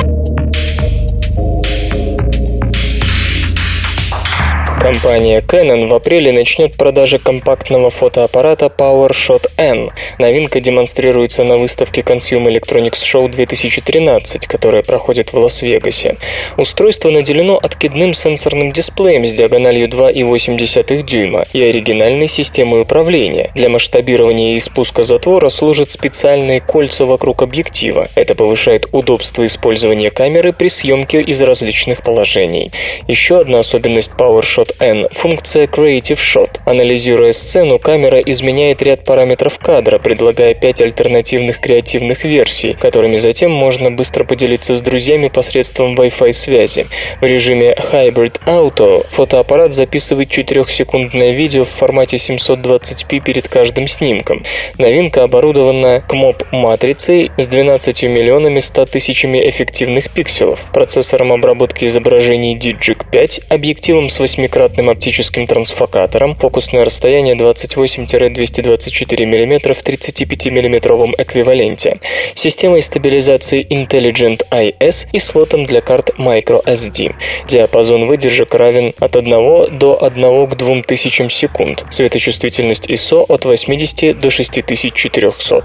Компания 4.81 5.41
Canon 5.41 5.89
в 5.89 5.95
апреле 5.95 6.31
начнет 6.31 6.77
продажи 6.77 7.19
компактного 7.19 7.91
фотоаппарата 7.91 8.67
PowerShot 8.67 9.51
N. 9.57 9.91
Новинка 10.19 10.61
демонстрируется 10.61 11.43
на 11.43 11.59
выставке 11.59 12.03
Consumer 12.03 12.47
Electronics 12.47 13.03
Show 13.03 13.29
2013, 13.29 14.47
которая 14.47 14.85
проходит 14.85 15.33
в 15.33 15.39
Лас-Вегасе. 15.39 16.17
Устройство 16.57 17.11
наделено 17.11 17.59
откидным 17.61 18.15
сенсорным 18.15 18.71
дисплеем 18.71 19.25
с 19.25 19.35
диагональю 19.35 19.89
2,8 19.89 21.03
дюйма 21.03 21.45
и 21.53 21.61
оригинальной 21.61 22.29
системой 22.29 22.83
управления. 22.83 23.51
Для 23.57 23.69
масштабирования 23.69 24.55
и 24.55 24.61
спуска 24.61 25.03
затвора 25.03 25.49
служат 25.49 25.91
специальные 25.91 26.61
кольца 26.61 27.05
вокруг 27.05 27.43
объектива. 27.43 28.09
Это 28.15 28.37
повышает 28.37 28.87
удобство 28.93 29.45
использования 29.45 30.11
камеры 30.11 30.53
при 30.53 30.69
съемке 30.69 31.21
из 31.21 31.41
различных 31.41 32.05
положений. 32.05 32.71
Еще 33.09 33.41
одна 33.41 33.59
особенность 33.59 34.13
PowerShot 34.17 34.68
N– 34.79 35.07
функция 35.13 35.67
Creative 35.67 36.17
Shot. 36.17 36.61
Анализируя 36.65 37.33
сцену, 37.33 37.79
камера 37.79 38.19
изменяет 38.21 38.83
ряд 38.83 39.05
параметров 39.05 39.59
кадра, 39.59 39.99
предлагая 39.99 40.55
пять 40.55 40.81
альтернативных 40.81 41.61
креативных 41.61 42.25
версий, 42.25 42.75
которыми 42.75 43.17
затем 43.17 43.51
можно 43.51 43.91
быстро 43.91 44.25
поделиться 44.25 44.75
с 44.75 44.81
друзьями 44.81 45.29
посредством 45.29 45.95
Wi-Fi 45.95 46.33
связи. 46.33 46.87
В 47.21 47.25
режиме 47.25 47.75
Hybrid 47.75 48.41
Auto 48.47 49.07
фотоаппарат 49.11 49.73
записывает 49.73 50.31
4-секундное 50.31 51.33
видео 51.33 51.65
в 51.65 51.69
формате 51.69 52.17
720p 52.17 53.21
перед 53.21 53.49
каждым 53.49 53.87
снимком. 53.87 54.45
Новинка 54.79 55.25
оборудована 55.25 56.03
КМОП-матрицей 56.09 57.31
с 57.37 57.49
12 57.49 58.05
миллионами 58.05 58.61
100 58.61 58.87
тысячами 58.87 59.49
эффективных 59.49 60.11
пикселов, 60.11 60.67
процессором 60.73 61.33
обработки 61.33 61.85
изображений 61.85 62.57
Digic 62.57 63.05
5, 63.11 63.41
объективом 63.49 64.09
с 64.09 64.19
восьмикратным 64.59 64.91
оптическим 64.91 65.47
трансфокатором, 65.47 66.35
фокусное 66.35 66.85
расстояние 66.85 67.37
28-224 67.37 69.25
мм 69.25 69.73
в 69.73 69.83
35 69.83 70.47
мм 70.47 71.15
эквиваленте, 71.17 72.01
системой 72.35 72.83
стабилизации 72.83 73.65
Intelligent 73.65 74.43
IS 74.51 75.07
и 75.13 75.19
слотом 75.21 75.65
для 75.65 75.81
карт 75.81 76.11
microSD. 76.19 77.15
Диапазон 77.47 78.09
выдержек 78.09 78.55
равен 78.55 78.95
от 78.99 79.17
1 79.17 79.79
до 79.79 80.03
1 80.03 80.47
к 80.49 80.57
2000 80.57 81.29
секунд. 81.29 81.85
Светочувствительность 81.91 82.91
ISO 82.91 83.25
от 83.29 83.45
80 83.45 84.19
до 84.19 84.31
6400. 84.31 85.65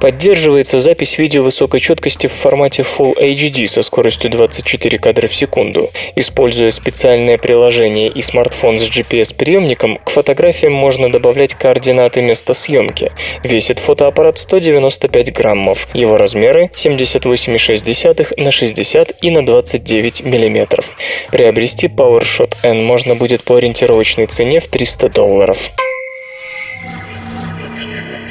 Поддерживается 0.00 0.78
запись 0.78 1.18
видео 1.18 1.42
высокой 1.42 1.80
четкости 1.80 2.26
в 2.26 2.32
формате 2.32 2.82
Full 2.82 3.16
HD 3.18 3.66
со 3.66 3.82
скоростью 3.82 4.30
24 4.30 4.98
кадра 4.98 5.26
в 5.26 5.34
секунду. 5.34 5.90
Используя 6.16 6.70
специальное 6.70 7.36
приложение 7.36 8.08
и 8.08 8.22
смартфон 8.30 8.78
с 8.78 8.82
GPS-приемником, 8.82 9.96
к 9.96 10.10
фотографиям 10.10 10.72
можно 10.72 11.10
добавлять 11.10 11.54
координаты 11.54 12.22
места 12.22 12.54
съемки. 12.54 13.12
Весит 13.42 13.80
фотоаппарат 13.80 14.38
195 14.38 15.32
граммов. 15.32 15.88
Его 15.94 16.16
размеры 16.16 16.70
78,6 16.74 18.34
на 18.36 18.50
60 18.52 19.12
и 19.20 19.30
на 19.30 19.44
29 19.44 20.22
миллиметров. 20.22 20.92
Приобрести 21.32 21.88
PowerShot 21.88 22.54
N 22.62 22.84
можно 22.84 23.16
будет 23.16 23.42
по 23.42 23.56
ориентировочной 23.56 24.26
цене 24.26 24.60
в 24.60 24.68
300 24.68 25.08
долларов. 25.08 25.70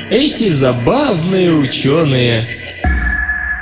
Эти 0.10 0.50
забавные 0.50 1.52
ученые. 1.52 2.48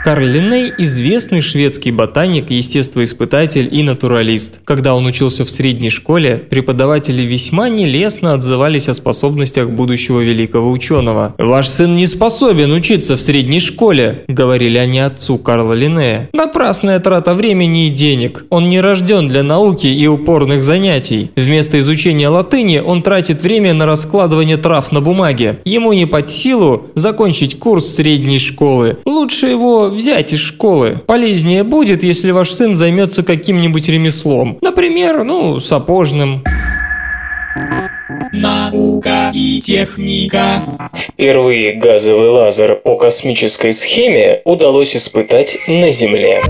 Карл 0.07 0.25
Линней– 0.25 0.71
известный 0.77 1.41
шведский 1.41 1.91
ботаник, 1.91 2.49
естествоиспытатель 2.49 3.67
и 3.69 3.83
натуралист. 3.83 4.61
Когда 4.63 4.95
он 4.95 5.05
учился 5.05 5.43
в 5.43 5.49
средней 5.49 5.89
школе, 5.89 6.37
преподаватели 6.37 7.23
весьма 7.23 7.67
нелестно 7.67 8.31
отзывались 8.31 8.87
о 8.87 8.93
способностях 8.93 9.69
будущего 9.69 10.21
великого 10.21 10.71
ученого. 10.71 11.35
«Ваш 11.37 11.67
сын 11.67 11.97
не 11.97 12.05
способен 12.05 12.71
учиться 12.71 13.17
в 13.17 13.21
средней 13.21 13.59
школе»,– 13.59 14.23
говорили 14.29 14.77
они 14.77 15.01
отцу 15.01 15.37
Карла 15.37 15.73
Линнея. 15.73 16.29
«Напрасная 16.31 17.01
трата 17.01 17.33
времени 17.33 17.87
и 17.87 17.89
денег. 17.89 18.45
Он 18.49 18.69
не 18.69 18.79
рожден 18.79 19.27
для 19.27 19.43
науки 19.43 19.87
и 19.87 20.07
упорных 20.07 20.63
занятий. 20.63 21.31
Вместо 21.35 21.79
изучения 21.79 22.29
латыни 22.29 22.79
он 22.79 23.01
тратит 23.01 23.41
время 23.41 23.73
на 23.73 23.85
раскладывание 23.85 24.55
трав 24.55 24.89
на 24.93 25.01
бумаге. 25.01 25.59
Ему 25.65 25.91
не 25.91 26.05
под 26.05 26.29
силу 26.29 26.91
закончить 26.95 27.59
курс 27.59 27.95
средней 27.95 28.39
школы. 28.39 28.99
Лучше 29.03 29.47
его 29.47 29.91
взять 29.97 30.31
из 30.31 30.39
школы. 30.39 31.01
Полезнее 31.05 31.63
будет, 31.63 32.03
если 32.03 32.31
ваш 32.31 32.51
сын 32.51 32.75
займется 32.75 33.23
каким-нибудь 33.23 33.89
ремеслом. 33.89 34.57
Например, 34.61 35.23
ну, 35.23 35.59
сапожным. 35.59 36.43
Наука 38.31 39.31
и 39.33 39.61
техника. 39.61 40.89
Впервые 40.93 41.73
газовый 41.73 42.29
лазер 42.29 42.75
по 42.75 42.95
космической 42.95 43.71
схеме 43.71 44.41
удалось 44.45 44.95
испытать 44.95 45.57
на 45.67 45.89
Земле. 45.89 46.41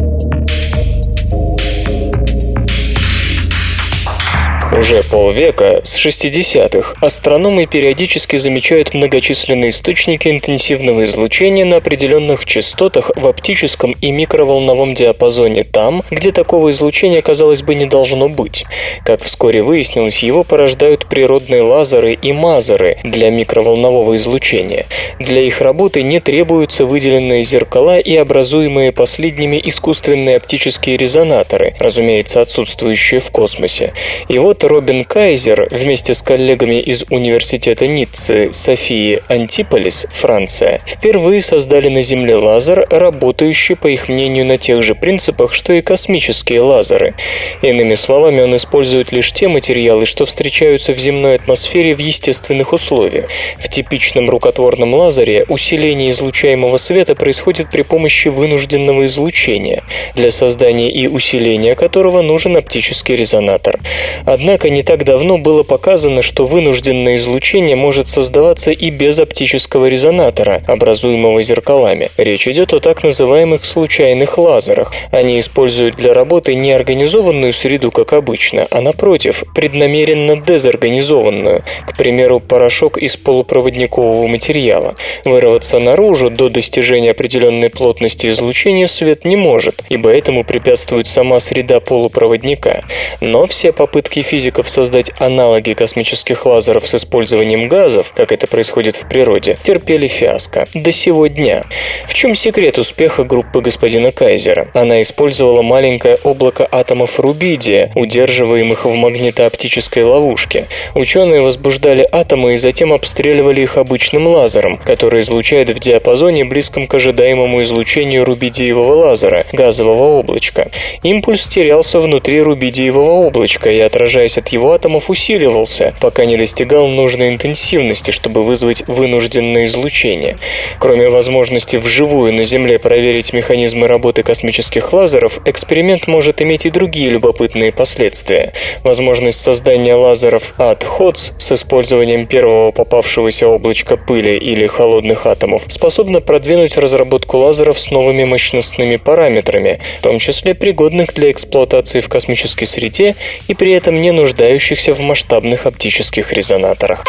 Уже 4.77 5.01
полвека, 5.01 5.81
с 5.83 5.97
60-х, 5.97 6.93
астрономы 7.01 7.65
периодически 7.65 8.35
замечают 8.35 8.93
многочисленные 8.93 9.69
источники 9.69 10.27
интенсивного 10.27 11.03
излучения 11.03 11.65
на 11.65 11.77
определенных 11.77 12.45
частотах 12.45 13.09
в 13.15 13.27
оптическом 13.27 13.93
и 13.93 14.11
микроволновом 14.11 14.93
диапазоне 14.93 15.63
там, 15.63 16.03
где 16.11 16.31
такого 16.31 16.69
излучения, 16.69 17.23
казалось 17.23 17.63
бы, 17.63 17.73
не 17.73 17.87
должно 17.87 18.29
быть. 18.29 18.65
Как 19.03 19.23
вскоре 19.23 19.63
выяснилось, 19.63 20.19
его 20.19 20.43
порождают 20.43 21.07
природные 21.07 21.63
лазеры 21.63 22.13
и 22.13 22.31
мазеры 22.31 22.99
для 23.03 23.31
микроволнового 23.31 24.15
излучения. 24.15 24.85
Для 25.19 25.41
их 25.41 25.59
работы 25.59 26.03
не 26.03 26.19
требуются 26.19 26.85
выделенные 26.85 27.41
зеркала 27.41 27.97
и 27.97 28.15
образуемые 28.15 28.91
последними 28.91 29.59
искусственные 29.63 30.37
оптические 30.37 30.97
резонаторы, 30.97 31.75
разумеется, 31.79 32.41
отсутствующие 32.41 33.19
в 33.19 33.31
космосе. 33.31 33.93
И 34.27 34.37
вот 34.37 34.66
Робин 34.67 35.05
Кайзер 35.05 35.69
вместе 35.71 36.13
с 36.13 36.21
коллегами 36.21 36.81
из 36.81 37.05
Университета 37.09 37.87
Ниццы 37.87 38.51
Софии 38.51 39.21
Антиполис, 39.29 40.07
Франция, 40.11 40.81
впервые 40.85 41.39
создали 41.39 41.87
на 41.87 42.01
Земле 42.01 42.35
лазер, 42.35 42.85
работающий, 42.89 43.77
по 43.77 43.87
их 43.87 44.09
мнению, 44.09 44.45
на 44.45 44.57
тех 44.57 44.83
же 44.83 44.93
принципах, 44.93 45.53
что 45.53 45.71
и 45.71 45.81
космические 45.81 46.59
лазеры. 46.59 47.13
Иными 47.61 47.95
словами, 47.95 48.41
он 48.41 48.57
использует 48.57 49.13
лишь 49.13 49.31
те 49.31 49.47
материалы, 49.47 50.05
что 50.05 50.25
встречаются 50.25 50.91
в 50.91 50.97
земной 50.97 51.35
атмосфере 51.35 51.93
в 51.95 51.99
естественных 51.99 52.73
условиях. 52.73 53.29
В 53.57 53.69
типичном 53.69 54.29
рукотворном 54.29 54.93
лазере 54.93 55.45
усиление 55.47 56.09
излучаемого 56.09 56.75
света 56.75 57.15
происходит 57.15 57.71
при 57.71 57.83
помощи 57.83 58.27
вынужденного 58.27 59.05
излучения, 59.05 59.85
для 60.15 60.29
создания 60.29 60.91
и 60.91 61.07
усиления 61.07 61.75
которого 61.75 62.21
нужен 62.21 62.57
оптический 62.57 63.15
резонатор. 63.15 63.79
Однако 64.25 64.56
Однако 64.57 64.73
не 64.73 64.81
так 64.81 65.03
давно 65.03 65.37
было 65.37 65.61
показано, 65.61 66.23
что 66.23 66.47
вынужденное 66.47 67.17
излучение 67.17 67.75
может 67.75 68.07
создаваться 68.07 68.71
и 68.71 68.89
без 68.89 69.19
оптического 69.19 69.85
резонатора, 69.85 70.63
образуемого 70.65 71.43
зеркалами. 71.43 72.09
Речь 72.17 72.47
идет 72.47 72.73
о 72.73 72.79
так 72.79 73.03
называемых 73.03 73.63
случайных 73.63 74.39
лазерах. 74.39 74.95
Они 75.11 75.37
используют 75.37 75.95
для 75.97 76.15
работы 76.15 76.55
не 76.55 76.71
организованную 76.71 77.53
среду, 77.53 77.91
как 77.91 78.13
обычно, 78.13 78.65
а 78.71 78.81
напротив, 78.81 79.43
преднамеренно 79.53 80.37
дезорганизованную, 80.37 81.63
к 81.85 81.95
примеру, 81.95 82.39
порошок 82.39 82.97
из 82.97 83.15
полупроводникового 83.15 84.25
материала. 84.25 84.95
Вырваться 85.23 85.77
наружу 85.77 86.31
до 86.31 86.49
достижения 86.49 87.11
определенной 87.11 87.69
плотности 87.69 88.25
излучения 88.25 88.87
свет 88.87 89.23
не 89.23 89.35
может, 89.35 89.83
ибо 89.89 90.09
этому 90.09 90.43
препятствует 90.43 91.05
сама 91.05 91.39
среда 91.39 91.79
полупроводника. 91.79 92.85
Но 93.21 93.45
все 93.45 93.71
попытки 93.71 94.23
физики 94.23 94.36
физиков 94.37 94.69
создать 94.69 95.11
аналоги 95.17 95.73
космических 95.73 96.45
лазеров 96.45 96.85
с 96.87 96.93
использованием 96.93 97.67
газов, 97.67 98.13
как 98.15 98.31
это 98.31 98.45
происходит 98.45 98.95
в 98.95 99.09
природе, 99.09 99.57
терпели 99.63 100.05
фиаско. 100.05 100.67
До 100.75 100.91
сего 100.91 101.25
дня. 101.25 101.65
В 102.05 102.13
чем 102.13 102.35
секрет 102.35 102.77
успеха 102.77 103.23
группы 103.23 103.61
господина 103.61 104.11
Кайзера? 104.11 104.67
Она 104.75 105.01
использовала 105.01 105.63
маленькое 105.63 106.19
облако 106.23 106.67
атомов 106.71 107.19
рубидия, 107.19 107.91
удерживаемых 107.95 108.85
в 108.85 108.93
магнитооптической 108.93 110.03
ловушке. 110.03 110.67
Ученые 110.93 111.41
возбуждали 111.41 112.07
атомы 112.11 112.53
и 112.53 112.57
затем 112.57 112.93
обстреливали 112.93 113.61
их 113.61 113.77
обычным 113.77 114.27
лазером, 114.27 114.77
который 114.77 115.21
излучает 115.21 115.71
в 115.71 115.79
диапазоне, 115.79 116.45
близком 116.45 116.85
к 116.85 116.93
ожидаемому 116.93 117.63
излучению 117.63 118.23
рубидиевого 118.23 118.93
лазера, 118.93 119.47
газового 119.51 120.19
облачка. 120.19 120.69
Импульс 121.01 121.47
терялся 121.47 121.99
внутри 121.99 122.39
рубидиевого 122.39 123.25
облачка 123.25 123.71
и, 123.71 123.79
отражаясь 124.27 124.37
от 124.37 124.49
его 124.49 124.73
атомов 124.73 125.09
усиливался, 125.09 125.93
пока 126.01 126.25
не 126.25 126.37
достигал 126.37 126.87
нужной 126.87 127.29
интенсивности, 127.29 128.11
чтобы 128.11 128.43
вызвать 128.43 128.83
вынужденное 128.87 129.65
излучение. 129.65 130.37
Кроме 130.79 131.09
возможности 131.09 131.77
вживую 131.77 132.33
на 132.33 132.43
Земле 132.43 132.79
проверить 132.79 133.33
механизмы 133.33 133.87
работы 133.87 134.23
космических 134.23 134.93
лазеров, 134.93 135.39
эксперимент 135.45 136.07
может 136.07 136.41
иметь 136.41 136.65
и 136.65 136.69
другие 136.69 137.09
любопытные 137.09 137.71
последствия. 137.71 138.53
Возможность 138.83 139.39
создания 139.41 139.95
лазеров 139.95 140.53
от 140.57 140.83
HOTS 140.83 141.33
с 141.37 141.51
использованием 141.51 142.25
первого 142.27 142.71
попавшегося 142.71 143.47
облачка 143.47 143.97
пыли 143.97 144.37
или 144.37 144.67
холодных 144.67 145.25
атомов 145.25 145.63
способна 145.67 146.21
продвинуть 146.21 146.77
разработку 146.77 147.37
лазеров 147.37 147.79
с 147.79 147.91
новыми 147.91 148.25
мощностными 148.25 148.97
параметрами, 148.97 149.79
в 149.99 150.01
том 150.01 150.19
числе 150.19 150.53
пригодных 150.53 151.13
для 151.13 151.31
эксплуатации 151.31 152.01
в 152.01 152.09
космической 152.09 152.65
среде 152.65 153.15
и 153.47 153.53
при 153.53 153.71
этом 153.71 154.01
не 154.01 154.11
нуждающихся 154.17 154.93
в 154.93 154.99
масштабных 154.99 155.65
оптических 155.65 156.33
резонаторах. 156.33 157.05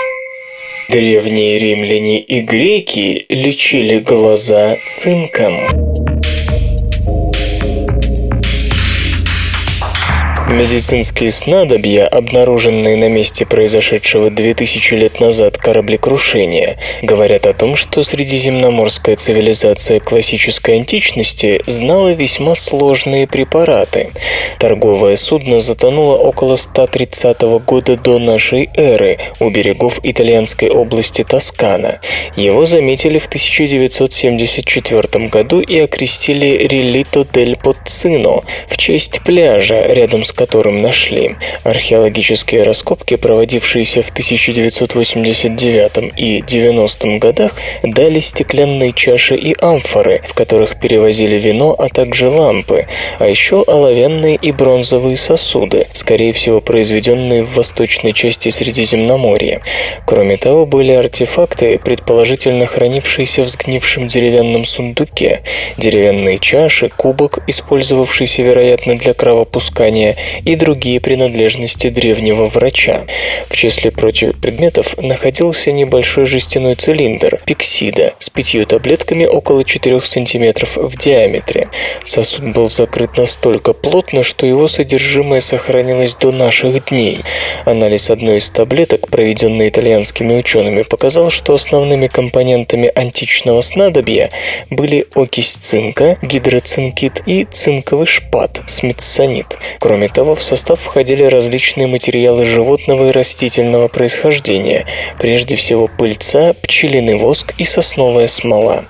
Древние 0.88 1.58
римляне 1.58 2.20
и 2.20 2.40
греки 2.40 3.26
лечили 3.28 3.98
глаза 3.98 4.76
цинком. 4.88 5.66
Медицинские 10.50 11.30
снадобья, 11.30 12.06
обнаруженные 12.06 12.96
на 12.96 13.10
месте 13.10 13.44
произошедшего 13.44 14.30
2000 14.30 14.94
лет 14.94 15.20
назад 15.20 15.58
кораблекрушения, 15.58 16.78
говорят 17.02 17.46
о 17.46 17.52
том, 17.52 17.76
что 17.76 18.02
средиземноморская 18.02 19.16
цивилизация 19.16 20.00
классической 20.00 20.76
античности 20.76 21.62
знала 21.66 22.14
весьма 22.14 22.54
сложные 22.54 23.26
препараты. 23.26 24.10
Торговое 24.58 25.16
судно 25.16 25.60
затонуло 25.60 26.16
около 26.16 26.56
130 26.56 27.42
года 27.66 27.98
до 27.98 28.18
нашей 28.18 28.70
эры 28.74 29.18
у 29.40 29.50
берегов 29.50 30.00
итальянской 30.02 30.70
области 30.70 31.24
Тоскана. 31.24 32.00
Его 32.36 32.64
заметили 32.64 33.18
в 33.18 33.26
1974 33.26 35.28
году 35.28 35.60
и 35.60 35.78
окрестили 35.78 36.66
Релито 36.66 37.26
дель 37.30 37.56
Поцино 37.56 38.44
в 38.66 38.78
честь 38.78 39.20
пляжа, 39.24 39.82
рядом 39.82 40.24
с 40.24 40.37
которым 40.38 40.80
нашли. 40.80 41.36
Археологические 41.64 42.62
раскопки, 42.62 43.16
проводившиеся 43.16 44.02
в 44.02 44.10
1989 44.10 46.12
и 46.16 46.44
90 46.46 47.18
годах, 47.18 47.56
дали 47.82 48.20
стеклянные 48.20 48.92
чаши 48.92 49.34
и 49.34 49.54
амфоры, 49.60 50.22
в 50.24 50.34
которых 50.34 50.80
перевозили 50.80 51.38
вино, 51.38 51.74
а 51.76 51.88
также 51.88 52.28
лампы, 52.28 52.86
а 53.18 53.26
еще 53.26 53.64
оловянные 53.66 54.36
и 54.36 54.52
бронзовые 54.52 55.16
сосуды, 55.16 55.88
скорее 55.92 56.32
всего 56.32 56.60
произведенные 56.60 57.42
в 57.42 57.56
восточной 57.56 58.12
части 58.12 58.50
Средиземноморья. 58.50 59.60
Кроме 60.06 60.36
того, 60.36 60.66
были 60.66 60.92
артефакты, 60.92 61.78
предположительно 61.78 62.66
хранившиеся 62.66 63.42
в 63.42 63.48
сгнившем 63.48 64.06
деревянном 64.06 64.64
сундуке, 64.64 65.42
деревянные 65.78 66.38
чаши, 66.38 66.90
кубок, 66.90 67.40
использовавшийся, 67.48 68.42
вероятно, 68.42 68.96
для 68.96 69.14
кровопускания, 69.14 70.16
и 70.44 70.54
другие 70.54 71.00
принадлежности 71.00 71.88
древнего 71.88 72.46
врача. 72.46 73.04
В 73.48 73.56
числе 73.56 73.90
прочих 73.90 74.38
предметов 74.38 74.96
находился 74.98 75.72
небольшой 75.72 76.24
жестяной 76.24 76.74
цилиндр 76.74 77.40
пиксида 77.44 78.14
с 78.18 78.30
пятью 78.30 78.66
таблетками 78.66 79.26
около 79.26 79.64
4 79.64 80.00
см 80.00 80.66
в 80.76 80.96
диаметре. 80.96 81.68
Сосуд 82.04 82.52
был 82.52 82.70
закрыт 82.70 83.16
настолько 83.16 83.72
плотно, 83.72 84.22
что 84.22 84.46
его 84.46 84.68
содержимое 84.68 85.40
сохранилось 85.40 86.14
до 86.16 86.32
наших 86.32 86.88
дней. 86.88 87.20
Анализ 87.64 88.10
одной 88.10 88.38
из 88.38 88.50
таблеток, 88.50 89.08
проведенный 89.08 89.68
итальянскими 89.68 90.34
учеными, 90.34 90.82
показал, 90.82 91.30
что 91.30 91.54
основными 91.54 92.06
компонентами 92.06 92.90
античного 92.94 93.60
снадобья 93.60 94.30
были 94.70 95.06
окись 95.14 95.56
цинка, 95.60 96.18
гидроцинкит 96.22 97.22
и 97.26 97.46
цинковый 97.50 98.06
шпат, 98.06 98.60
смитсонит. 98.66 99.58
Кроме 99.78 100.08
того, 100.18 100.34
в 100.34 100.42
состав 100.42 100.80
входили 100.80 101.22
различные 101.22 101.86
материалы 101.86 102.44
животного 102.44 103.06
и 103.06 103.12
растительного 103.12 103.86
происхождения, 103.86 104.84
прежде 105.20 105.54
всего 105.54 105.86
пыльца, 105.86 106.54
пчелиный 106.54 107.14
воск 107.14 107.54
и 107.56 107.62
сосновая 107.62 108.26
смола. 108.26 108.86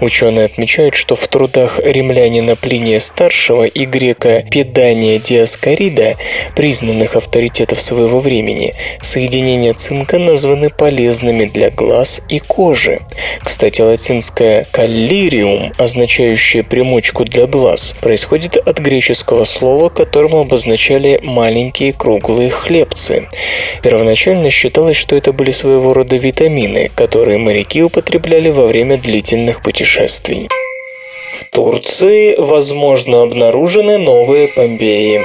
Ученые 0.00 0.46
отмечают, 0.46 0.94
что 0.94 1.16
в 1.16 1.28
трудах 1.28 1.80
римлянина 1.84 2.56
Плиния 2.56 2.98
Старшего 2.98 3.64
и 3.64 3.84
грека 3.84 4.46
Педания 4.50 5.18
Диаскорида, 5.18 6.16
признанных 6.56 7.14
авторитетов 7.14 7.78
своего 7.78 8.18
времени, 8.18 8.74
соединения 9.02 9.74
цинка 9.74 10.16
названы 10.16 10.70
полезными 10.70 11.44
для 11.44 11.68
глаз 11.68 12.22
и 12.30 12.38
кожи. 12.38 13.00
Кстати, 13.44 13.82
латинское 13.82 14.66
«каллириум», 14.70 15.74
означающее 15.76 16.62
примочку 16.62 17.26
для 17.26 17.46
глаз, 17.46 17.94
происходит 18.00 18.56
от 18.56 18.78
греческого 18.78 19.44
слова, 19.44 19.90
которым 19.90 20.32
обозначали 20.70 21.20
маленькие 21.24 21.92
круглые 21.92 22.48
хлебцы. 22.48 23.26
Первоначально 23.82 24.50
считалось, 24.50 24.96
что 24.96 25.16
это 25.16 25.32
были 25.32 25.50
своего 25.50 25.92
рода 25.92 26.14
витамины, 26.14 26.92
которые 26.94 27.38
моряки 27.38 27.82
употребляли 27.82 28.50
во 28.50 28.66
время 28.66 28.96
длительных 28.96 29.64
путешествий. 29.64 30.48
В 31.34 31.50
Турции, 31.50 32.36
возможно, 32.38 33.22
обнаружены 33.22 33.98
новые 33.98 34.46
Помпеи. 34.46 35.22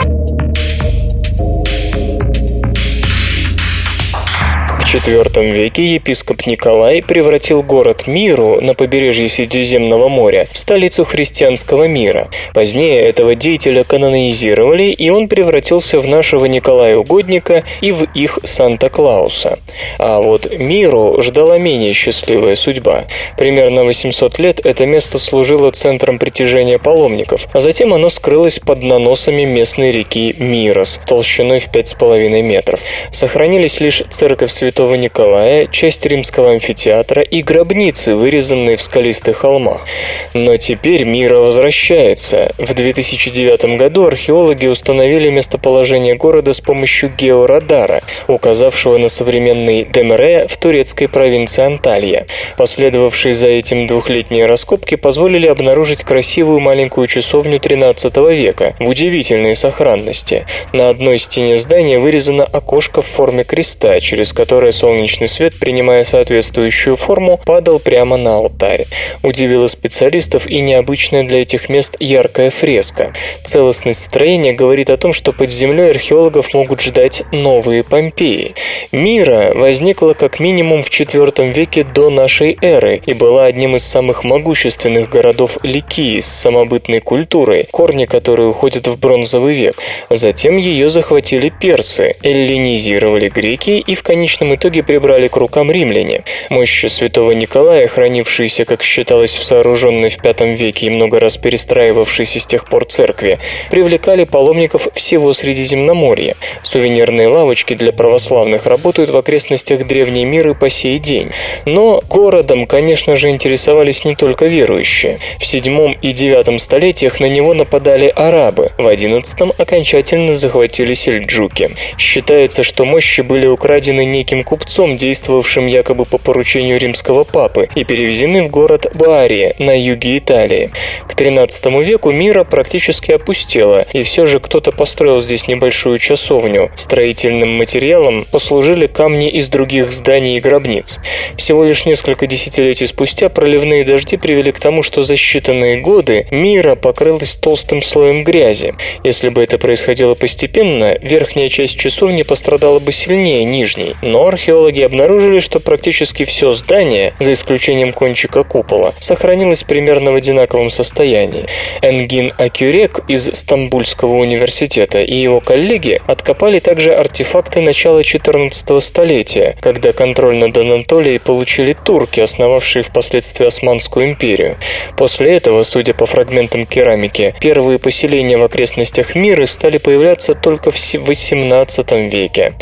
IV 4.96 5.52
веке 5.52 5.84
епископ 5.96 6.48
Николай 6.48 7.02
превратил 7.02 7.62
город 7.62 8.08
Миру 8.08 8.62
на 8.62 8.74
побережье 8.74 9.28
Средиземного 9.28 10.08
моря 10.08 10.48
в 10.54 10.58
столицу 10.58 11.04
христианского 11.04 11.84
мира. 11.84 12.30
Позднее 12.54 13.02
этого 13.02 13.36
деятеля 13.36 13.84
канонизировали, 13.84 14.84
и 14.84 15.10
он 15.10 15.28
превратился 15.28 16.00
в 16.00 16.08
нашего 16.08 16.46
Николая 16.46 16.96
Угодника 16.96 17.66
и 17.82 17.92
в 17.92 18.04
их 18.14 18.40
Санта-Клауса. 18.44 19.60
А 20.00 20.22
вот 20.22 20.50
Миру 20.58 21.22
ждала 21.22 21.58
менее 21.58 21.92
счастливая 21.92 22.56
судьба. 22.56 23.04
Примерно 23.38 23.84
800 23.84 24.40
лет 24.40 24.62
это 24.64 24.86
место 24.86 25.20
служило 25.20 25.72
центром 25.72 26.20
притяжения 26.20 26.80
паломников, 26.80 27.48
а 27.52 27.60
затем 27.60 27.94
оно 27.94 28.10
скрылось 28.10 28.60
под 28.60 28.82
наносами 28.82 29.44
местной 29.44 29.92
реки 29.92 30.36
Мирос, 30.40 31.02
толщиной 31.06 31.60
в 31.60 31.68
5,5 31.68 32.42
метров. 32.42 32.80
Сохранились 33.12 33.82
лишь 33.82 34.02
церковь 34.10 34.52
святого 34.52 34.85
Святого 34.86 35.02
Николая, 35.02 35.66
часть 35.66 36.06
римского 36.06 36.52
амфитеатра 36.52 37.24
и 37.24 37.42
гробницы, 37.42 38.14
вырезанные 38.14 38.76
в 38.76 38.84
скалистых 38.84 39.38
холмах. 39.38 39.88
Но 40.36 40.58
теперь 40.58 41.06
Мира 41.06 41.38
возвращается. 41.38 42.54
В 42.60 42.72
2009 42.72 43.80
году 43.80 44.06
археологи 44.06 44.68
установили 44.68 45.32
местоположение 45.32 46.14
города 46.14 46.54
с 46.54 46.62
помощью 46.62 47.12
георадара, 47.18 48.04
указавшего 48.28 49.00
на 49.00 49.10
современный 49.10 49.86
Демре 49.86 50.46
в 50.48 50.56
турецкой 50.58 51.08
провинции 51.08 51.64
Анталья. 51.64 52.28
Последовавшие 52.56 53.34
за 53.34 53.48
этим 53.48 53.88
двухлетние 53.88 54.46
раскопки 54.46 54.94
позволили 54.94 55.48
обнаружить 55.48 56.04
красивую 56.04 56.60
маленькую 56.60 57.08
часовню 57.08 57.60
13 57.60 58.16
века 58.18 58.76
в 58.80 58.88
удивительной 58.88 59.56
сохранности. 59.56 60.46
На 60.74 60.90
одной 60.90 61.18
стене 61.18 61.58
здания 61.58 61.98
вырезано 61.98 62.44
окошко 62.44 63.02
в 63.02 63.08
форме 63.08 63.44
креста, 63.44 64.00
через 64.00 64.32
которое 64.32 64.65
солнечный 64.72 65.28
свет, 65.28 65.54
принимая 65.60 66.04
соответствующую 66.04 66.96
форму, 66.96 67.40
падал 67.46 67.80
прямо 67.80 68.18
на 68.18 68.36
алтарь. 68.36 68.86
Удивило 69.24 69.68
специалистов 69.68 70.48
и 70.48 70.62
необычная 70.62 71.24
для 71.24 71.42
этих 71.42 71.70
мест 71.70 71.96
яркая 72.00 72.50
фреска. 72.50 73.14
Целостность 73.44 74.04
строения 74.04 74.54
говорит 74.54 74.90
о 74.90 74.98
том, 74.98 75.14
что 75.14 75.32
под 75.34 75.50
землей 75.50 75.92
археологов 75.92 76.54
могут 76.54 76.82
ждать 76.82 77.24
новые 77.32 77.84
Помпеи. 77.84 78.56
Мира 78.92 79.54
возникла 79.54 80.14
как 80.14 80.40
минимум 80.40 80.84
в 80.84 80.90
IV 80.90 81.54
веке 81.54 81.84
до 81.84 82.10
нашей 82.10 82.58
эры 82.62 83.02
и 83.06 83.14
была 83.14 83.46
одним 83.46 83.76
из 83.76 83.84
самых 83.84 84.24
могущественных 84.24 85.10
городов 85.10 85.58
Ликии 85.64 86.20
с 86.20 86.26
самобытной 86.26 87.00
культурой, 87.00 87.68
корни 87.72 88.06
которой 88.06 88.50
уходят 88.50 88.88
в 88.88 89.00
бронзовый 89.00 89.56
век. 89.56 89.76
Затем 90.10 90.58
ее 90.58 90.90
захватили 90.90 91.50
персы, 91.50 92.16
эллинизировали 92.24 93.30
греки 93.30 93.80
и 93.80 93.96
в 93.96 94.04
конечном 94.04 94.55
итоге 94.56 94.76
итоге 94.76 94.84
прибрали 94.84 95.28
к 95.28 95.38
рукам 95.38 95.72
римляне. 95.72 96.24
Мощи 96.50 96.88
святого 96.88 97.32
Николая, 97.32 97.88
хранившиеся, 97.88 98.66
как 98.66 98.84
считалось, 98.84 99.36
в 99.36 99.44
сооруженной 99.44 100.10
в 100.10 100.18
V 100.24 100.56
веке 100.56 100.88
и 100.88 100.90
много 100.90 101.20
раз 101.20 101.38
перестраивавшейся 101.38 102.40
с 102.40 102.46
тех 102.46 102.68
пор 102.68 102.86
церкви, 102.86 103.40
привлекали 103.70 104.24
паломников 104.24 104.88
всего 104.94 105.34
Средиземноморья. 105.34 106.36
Сувенирные 106.62 107.28
лавочки 107.28 107.76
для 107.76 107.92
православных 107.92 108.66
работают 108.66 109.12
в 109.12 109.18
окрестностях 109.18 109.86
древней 109.86 110.26
мира 110.26 110.54
по 110.54 110.70
сей 110.70 111.00
день. 111.00 111.30
Но 111.66 112.02
городом, 112.10 112.66
конечно 112.66 113.16
же, 113.16 113.30
интересовались 113.30 114.04
не 114.04 114.16
только 114.16 114.48
верующие. 114.48 115.20
В 115.38 115.44
VII 115.44 115.98
и 116.02 116.12
IX 116.12 116.58
столетиях 116.58 117.20
на 117.20 117.28
него 117.28 117.54
нападали 117.54 118.08
арабы, 118.16 118.72
в 118.78 118.88
XI 118.88 119.54
окончательно 119.58 120.34
захватили 120.34 120.94
сельджуки. 120.94 121.76
Считается, 121.98 122.64
что 122.64 122.86
мощи 122.86 123.22
были 123.22 123.48
украдены 123.48 124.06
неким 124.06 124.44
купцом, 124.46 124.96
действовавшим 124.96 125.68
якобы 125.68 126.06
по 126.06 126.18
поручению 126.18 126.80
римского 126.80 127.26
папы, 127.26 127.68
и 127.76 127.84
перевезены 127.84 128.44
в 128.44 128.50
город 128.50 128.88
Бария 128.94 129.56
на 129.60 129.78
юге 129.78 130.18
Италии. 130.18 130.72
К 131.08 131.14
XIII 131.14 131.84
веку 131.84 132.12
мира 132.12 132.46
практически 132.46 133.12
опустела, 133.12 133.86
и 133.92 134.04
все 134.04 134.26
же 134.26 134.40
кто-то 134.40 134.72
построил 134.72 135.20
здесь 135.20 135.48
небольшую 135.48 135.98
часовню. 135.98 136.72
Строительным 136.76 137.58
материалом 137.58 138.26
послужили 138.32 138.88
камни 138.88 139.30
из 139.30 139.50
других 139.50 139.92
зданий 139.92 140.38
и 140.38 140.40
гробниц. 140.40 141.00
Всего 141.36 141.64
лишь 141.64 141.86
несколько 141.86 142.28
десятилетий 142.28 142.86
спустя 142.86 143.30
проливные 143.30 143.84
дожди 143.84 144.18
привели 144.18 144.52
к 144.52 144.60
тому, 144.60 144.84
что 144.84 145.04
за 145.04 145.16
считанные 145.16 145.82
годы 145.82 146.28
мира 146.32 146.76
покрылась 146.76 147.36
толстым 147.36 147.82
слоем 147.82 148.24
грязи. 148.24 148.76
Если 149.04 149.30
бы 149.30 149.44
это 149.44 149.58
происходило 149.58 150.14
постепенно, 150.14 150.98
верхняя 151.02 151.50
часть 151.50 151.80
часовни 151.80 152.22
пострадала 152.22 152.80
бы 152.80 152.92
сильнее 152.92 153.44
нижней, 153.44 153.96
но 154.02 154.30
археологи 154.36 154.82
обнаружили, 154.82 155.40
что 155.40 155.60
практически 155.60 156.26
все 156.26 156.52
здание, 156.52 157.14
за 157.20 157.32
исключением 157.32 157.94
кончика 157.94 158.44
купола, 158.44 158.94
сохранилось 159.00 159.64
примерно 159.64 160.12
в 160.12 160.16
одинаковом 160.16 160.70
состоянии. 160.70 161.46
Энгин 161.82 162.34
Акюрек 162.38 163.00
из 163.08 163.34
Стамбульского 163.34 164.16
университета 164.16 165.02
и 165.02 165.16
его 165.16 165.40
коллеги 165.40 166.02
откопали 166.06 166.60
также 166.60 166.94
артефакты 166.94 167.62
начала 167.62 168.04
14 168.04 168.84
столетия, 168.84 169.56
когда 169.62 169.94
контроль 169.94 170.38
над 170.38 170.58
Анатолией 170.58 171.20
получили 171.20 171.72
турки, 171.74 172.20
основавшие 172.20 172.84
впоследствии 172.84 173.48
Османскую 173.48 174.06
империю. 174.06 174.58
После 174.98 175.36
этого, 175.36 175.64
судя 175.64 175.94
по 175.94 176.06
фрагментам 176.06 176.66
керамики, 176.66 177.34
первые 177.40 177.80
поселения 177.80 178.38
в 178.38 178.44
окрестностях 178.44 179.16
мира 179.16 179.46
стали 179.46 179.78
появляться 179.78 180.36
только 180.36 180.72
в 180.72 180.76
XVIII 180.76 182.10
веке. 182.10 182.54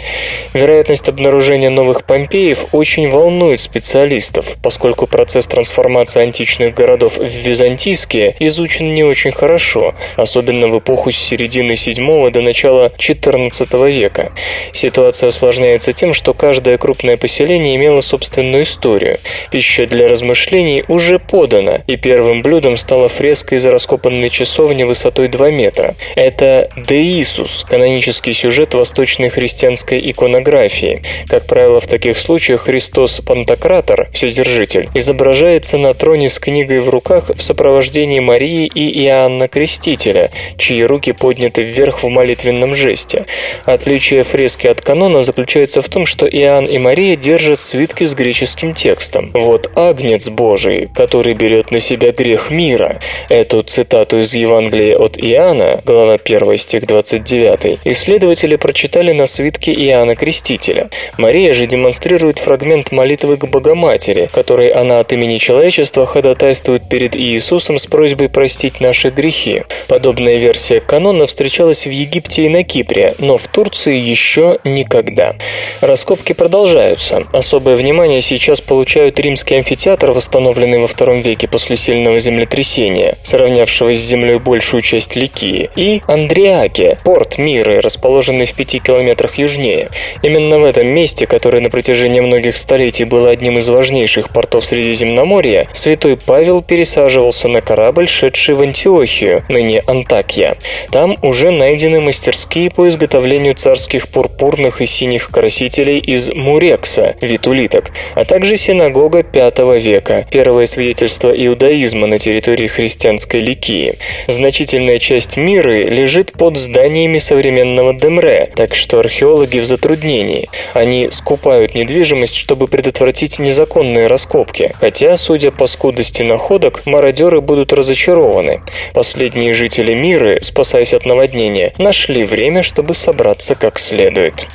Вероятность 0.53 1.09
обнаружения 1.09 1.62
новых 1.69 2.05
Помпеев 2.05 2.65
очень 2.73 3.09
волнует 3.09 3.59
специалистов, 3.59 4.57
поскольку 4.61 5.07
процесс 5.07 5.47
трансформации 5.47 6.21
античных 6.21 6.73
городов 6.73 7.17
в 7.17 7.23
византийские 7.23 8.35
изучен 8.39 8.93
не 8.93 9.03
очень 9.03 9.31
хорошо, 9.31 9.95
особенно 10.15 10.67
в 10.67 10.79
эпоху 10.79 11.11
с 11.11 11.17
середины 11.17 11.73
VII 11.73 12.31
до 12.31 12.41
начала 12.41 12.91
XIV 12.97 13.91
века. 13.91 14.31
Ситуация 14.71 15.27
осложняется 15.29 15.93
тем, 15.93 16.13
что 16.13 16.33
каждое 16.33 16.77
крупное 16.77 17.17
поселение 17.17 17.75
имело 17.75 18.01
собственную 18.01 18.63
историю. 18.63 19.19
Пища 19.51 19.85
для 19.85 20.07
размышлений 20.07 20.83
уже 20.87 21.19
подана, 21.19 21.81
и 21.87 21.95
первым 21.95 22.41
блюдом 22.41 22.77
стала 22.77 23.07
фреска 23.07 23.55
из 23.55 23.65
раскопанной 23.65 24.29
часовни 24.29 24.83
высотой 24.83 25.27
2 25.27 25.51
метра. 25.51 25.95
Это 26.15 26.69
Деисус, 26.75 27.65
канонический 27.69 28.33
сюжет 28.33 28.73
восточной 28.73 29.29
христианской 29.29 29.99
иконографии. 30.09 31.03
Как 31.27 31.45
правило, 31.53 31.79
в 31.79 31.85
таких 31.85 32.17
случаях 32.17 32.61
Христос 32.61 33.21
Пантократор, 33.21 34.09
Вседержитель, 34.11 34.89
изображается 34.95 35.77
на 35.77 35.93
троне 35.93 36.27
с 36.27 36.39
книгой 36.39 36.79
в 36.79 36.89
руках 36.89 37.29
в 37.29 37.43
сопровождении 37.43 38.19
Марии 38.19 38.65
и 38.65 39.05
Иоанна 39.05 39.47
Крестителя, 39.47 40.31
чьи 40.57 40.83
руки 40.83 41.11
подняты 41.11 41.61
вверх 41.61 42.01
в 42.01 42.09
молитвенном 42.09 42.73
жесте. 42.73 43.27
Отличие 43.65 44.23
фрески 44.23 44.65
от 44.65 44.81
канона 44.81 45.21
заключается 45.21 45.83
в 45.83 45.89
том, 45.89 46.07
что 46.07 46.25
Иоанн 46.25 46.65
и 46.65 46.79
Мария 46.79 47.15
держат 47.15 47.59
свитки 47.59 48.03
с 48.03 48.15
греческим 48.15 48.73
текстом. 48.73 49.29
Вот 49.35 49.69
Агнец 49.75 50.29
Божий, 50.29 50.89
который 50.95 51.35
берет 51.35 51.69
на 51.69 51.79
себя 51.79 52.13
грех 52.13 52.49
мира. 52.49 52.99
Эту 53.29 53.61
цитату 53.61 54.21
из 54.21 54.33
Евангелия 54.33 54.97
от 54.97 55.19
Иоанна, 55.19 55.83
глава 55.85 56.15
1, 56.15 56.57
стих 56.57 56.87
29, 56.87 57.77
исследователи 57.83 58.55
прочитали 58.55 59.11
на 59.11 59.27
свитке 59.27 59.71
Иоанна 59.71 60.15
Крестителя. 60.15 60.89
Мария 61.19 61.42
же 61.51 61.65
демонстрирует 61.65 62.39
фрагмент 62.39 62.93
молитвы 62.93 63.35
к 63.35 63.45
Богоматери, 63.45 64.29
который 64.31 64.69
она 64.69 64.99
от 64.99 65.11
имени 65.11 65.37
человечества 65.37 66.05
ходатайствует 66.05 66.87
перед 66.87 67.17
Иисусом 67.17 67.77
с 67.77 67.85
просьбой 67.87 68.29
простить 68.29 68.79
наши 68.79 69.09
грехи. 69.09 69.63
Подобная 69.89 70.37
версия 70.37 70.79
канона 70.79 71.27
встречалась 71.27 71.85
в 71.85 71.89
Египте 71.89 72.45
и 72.45 72.49
на 72.49 72.63
Кипре, 72.63 73.15
но 73.17 73.37
в 73.37 73.47
Турции 73.47 73.99
еще 73.99 74.59
никогда. 74.63 75.35
Раскопки 75.81 76.33
продолжаются. 76.33 77.23
Особое 77.33 77.75
внимание 77.75 78.21
сейчас 78.21 78.61
получают 78.61 79.19
римский 79.19 79.55
амфитеатр, 79.55 80.11
восстановленный 80.11 80.79
во 80.79 80.87
втором 80.87 81.21
веке 81.21 81.47
после 81.47 81.75
сильного 81.75 82.19
землетрясения, 82.19 83.17
сравнявшего 83.23 83.93
с 83.93 83.97
землей 83.97 84.39
большую 84.39 84.81
часть 84.81 85.15
Ликии, 85.15 85.69
и 85.75 86.01
Андриаке, 86.07 86.99
порт 87.03 87.37
Миры, 87.37 87.81
расположенный 87.81 88.45
в 88.45 88.53
пяти 88.53 88.79
километрах 88.79 89.37
южнее. 89.37 89.89
Именно 90.21 90.59
в 90.59 90.63
этом 90.63 90.87
месте, 90.87 91.25
которое 91.33 91.61
на 91.61 91.71
протяжении 91.71 92.19
многих 92.19 92.55
столетий 92.55 93.05
было 93.05 93.31
одним 93.31 93.57
из 93.57 93.67
важнейших 93.67 94.29
портов 94.29 94.67
Средиземноморья, 94.67 95.67
святой 95.73 96.15
Павел 96.15 96.61
пересаживался 96.61 97.47
на 97.47 97.59
корабль, 97.59 98.07
шедший 98.07 98.53
в 98.53 98.61
Антиохию, 98.61 99.43
ныне 99.49 99.81
Антакия. 99.87 100.57
Там 100.91 101.17
уже 101.23 101.49
найдены 101.49 102.01
мастерские 102.01 102.69
по 102.69 102.87
изготовлению 102.87 103.55
царских 103.55 104.09
пурпурных 104.09 104.79
и 104.81 104.85
синих 104.85 105.29
красителей 105.29 105.97
из 105.97 106.31
мурекса, 106.31 107.15
витулиток, 107.19 107.89
а 108.13 108.25
также 108.25 108.55
синагога 108.55 109.25
V 109.33 109.79
века, 109.79 110.27
первое 110.29 110.67
свидетельство 110.67 111.31
иудаизма 111.31 112.05
на 112.05 112.19
территории 112.19 112.67
христианской 112.67 113.39
Ликии. 113.39 113.97
Значительная 114.27 114.99
часть 114.99 115.35
мира 115.35 115.83
лежит 115.83 116.33
под 116.33 116.57
зданиями 116.57 117.17
современного 117.17 117.95
Демре, 117.95 118.51
так 118.55 118.75
что 118.75 118.99
археологи 118.99 119.57
в 119.57 119.65
затруднении. 119.65 120.47
Они 120.75 121.09
скупают 121.23 121.73
недвижимость, 121.73 122.35
чтобы 122.35 122.67
предотвратить 122.67 123.39
незаконные 123.39 124.07
раскопки, 124.07 124.75
хотя, 124.77 125.15
судя 125.15 125.51
по 125.51 125.67
скудости 125.67 126.21
находок, 126.21 126.85
мародеры 126.85 127.39
будут 127.39 127.71
разочарованы. 127.71 128.61
Последние 128.93 129.53
жители 129.53 129.93
мира, 129.93 130.39
спасаясь 130.41 130.93
от 130.93 131.05
наводнения, 131.05 131.71
нашли 131.77 132.25
время, 132.25 132.61
чтобы 132.61 132.93
собраться 132.93 133.55
как 133.55 133.79
следует. 133.79 134.47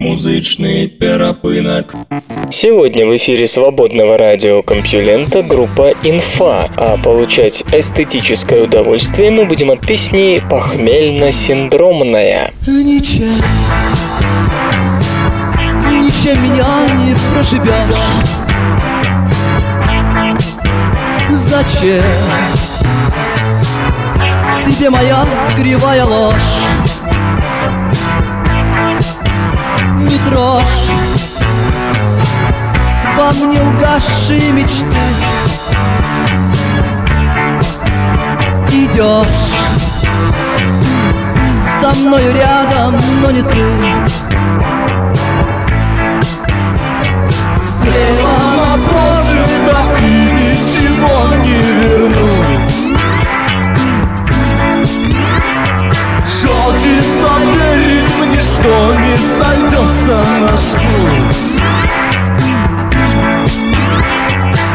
Музычный 0.00 0.88
перапынок. 0.88 1.94
Сегодня 2.50 3.06
в 3.06 3.16
эфире 3.16 3.46
свободного 3.46 4.18
радиокомпьюлента 4.18 5.44
группа 5.44 5.94
«Инфа», 6.02 6.68
а 6.76 6.98
получать 6.98 7.62
эстетическое 7.72 8.64
удовольствие 8.64 9.30
мы 9.30 9.44
будем 9.44 9.70
от 9.70 9.86
песни 9.86 10.42
«Похмельно-синдромная». 10.50 12.50
Ничем, 12.66 13.36
ничем 16.26 16.42
меня 16.42 16.66
не 16.96 17.14
проживешь 17.30 17.94
Зачем 21.48 22.02
тебе 24.76 24.90
моя 24.90 25.24
кривая 25.56 26.04
ложь? 26.04 26.34
Не 30.00 30.18
дрожь 30.28 30.64
во 33.16 33.32
мне 33.32 33.62
угасшие 33.62 34.52
мечты. 34.52 34.96
Идешь 38.68 39.28
со 41.80 41.92
мною 41.98 42.34
рядом, 42.34 43.00
но 43.22 43.30
не 43.30 43.42
ты 43.42 44.25
не 51.36 51.60
вернуть 51.80 52.76
Хочется 56.42 57.30
верить 57.54 58.12
мне, 58.18 58.42
не 59.04 59.14
сойдется 59.38 60.16
наш 60.40 60.64
путь 60.80 61.46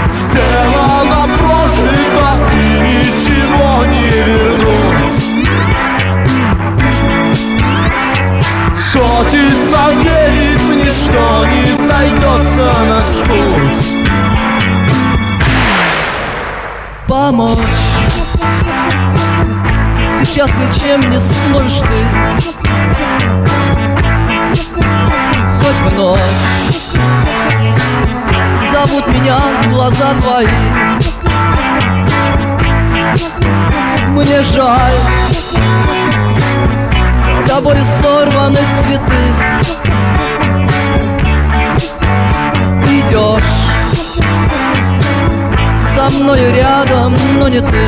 Сделано 0.07 1.21
прожито 1.37 2.29
и 2.53 2.65
ничего 2.87 3.71
не 3.85 4.07
вернуть 4.25 5.21
Хочется 8.93 9.81
верить 10.03 10.63
мне, 10.69 10.91
что 10.91 11.23
не 11.45 11.65
сойдется 11.87 12.67
наш 12.89 13.09
путь 13.27 13.90
помочь. 17.11 17.59
Сейчас 20.23 20.49
ничем 20.49 21.01
не 21.09 21.19
сможешь 21.19 21.79
ты? 21.79 21.99
Хоть 25.61 25.79
в 25.83 25.97
ночь. 25.97 26.19
Зовут 28.71 29.07
меня 29.07 29.39
глаза 29.69 30.13
твои. 30.21 30.47
Мне 34.11 34.41
жаль. 34.53 34.99
Тобой 37.45 37.77
сорваны 38.01 38.59
цветы. 38.83 39.23
Идешь 42.89 43.60
со 46.01 46.09
мною 46.09 46.55
рядом, 46.55 47.15
но 47.37 47.47
не 47.47 47.61
ты. 47.61 47.85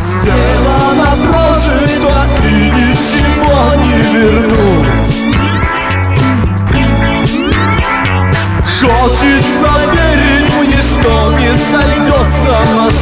Сделано 0.00 1.10
прожито 1.28 2.16
и 2.48 2.70
ничего 2.78 3.58
не 3.84 3.96
вернуть 4.12 5.04
Хочется 8.80 9.72
верить 9.92 10.48
мне, 10.60 10.80
что 10.82 11.12
не 11.38 11.50
сойдется 11.70 12.54
наш 12.76 12.93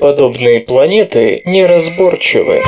Землеподобные 0.00 0.60
планеты 0.62 1.42
неразборчивы. 1.44 2.62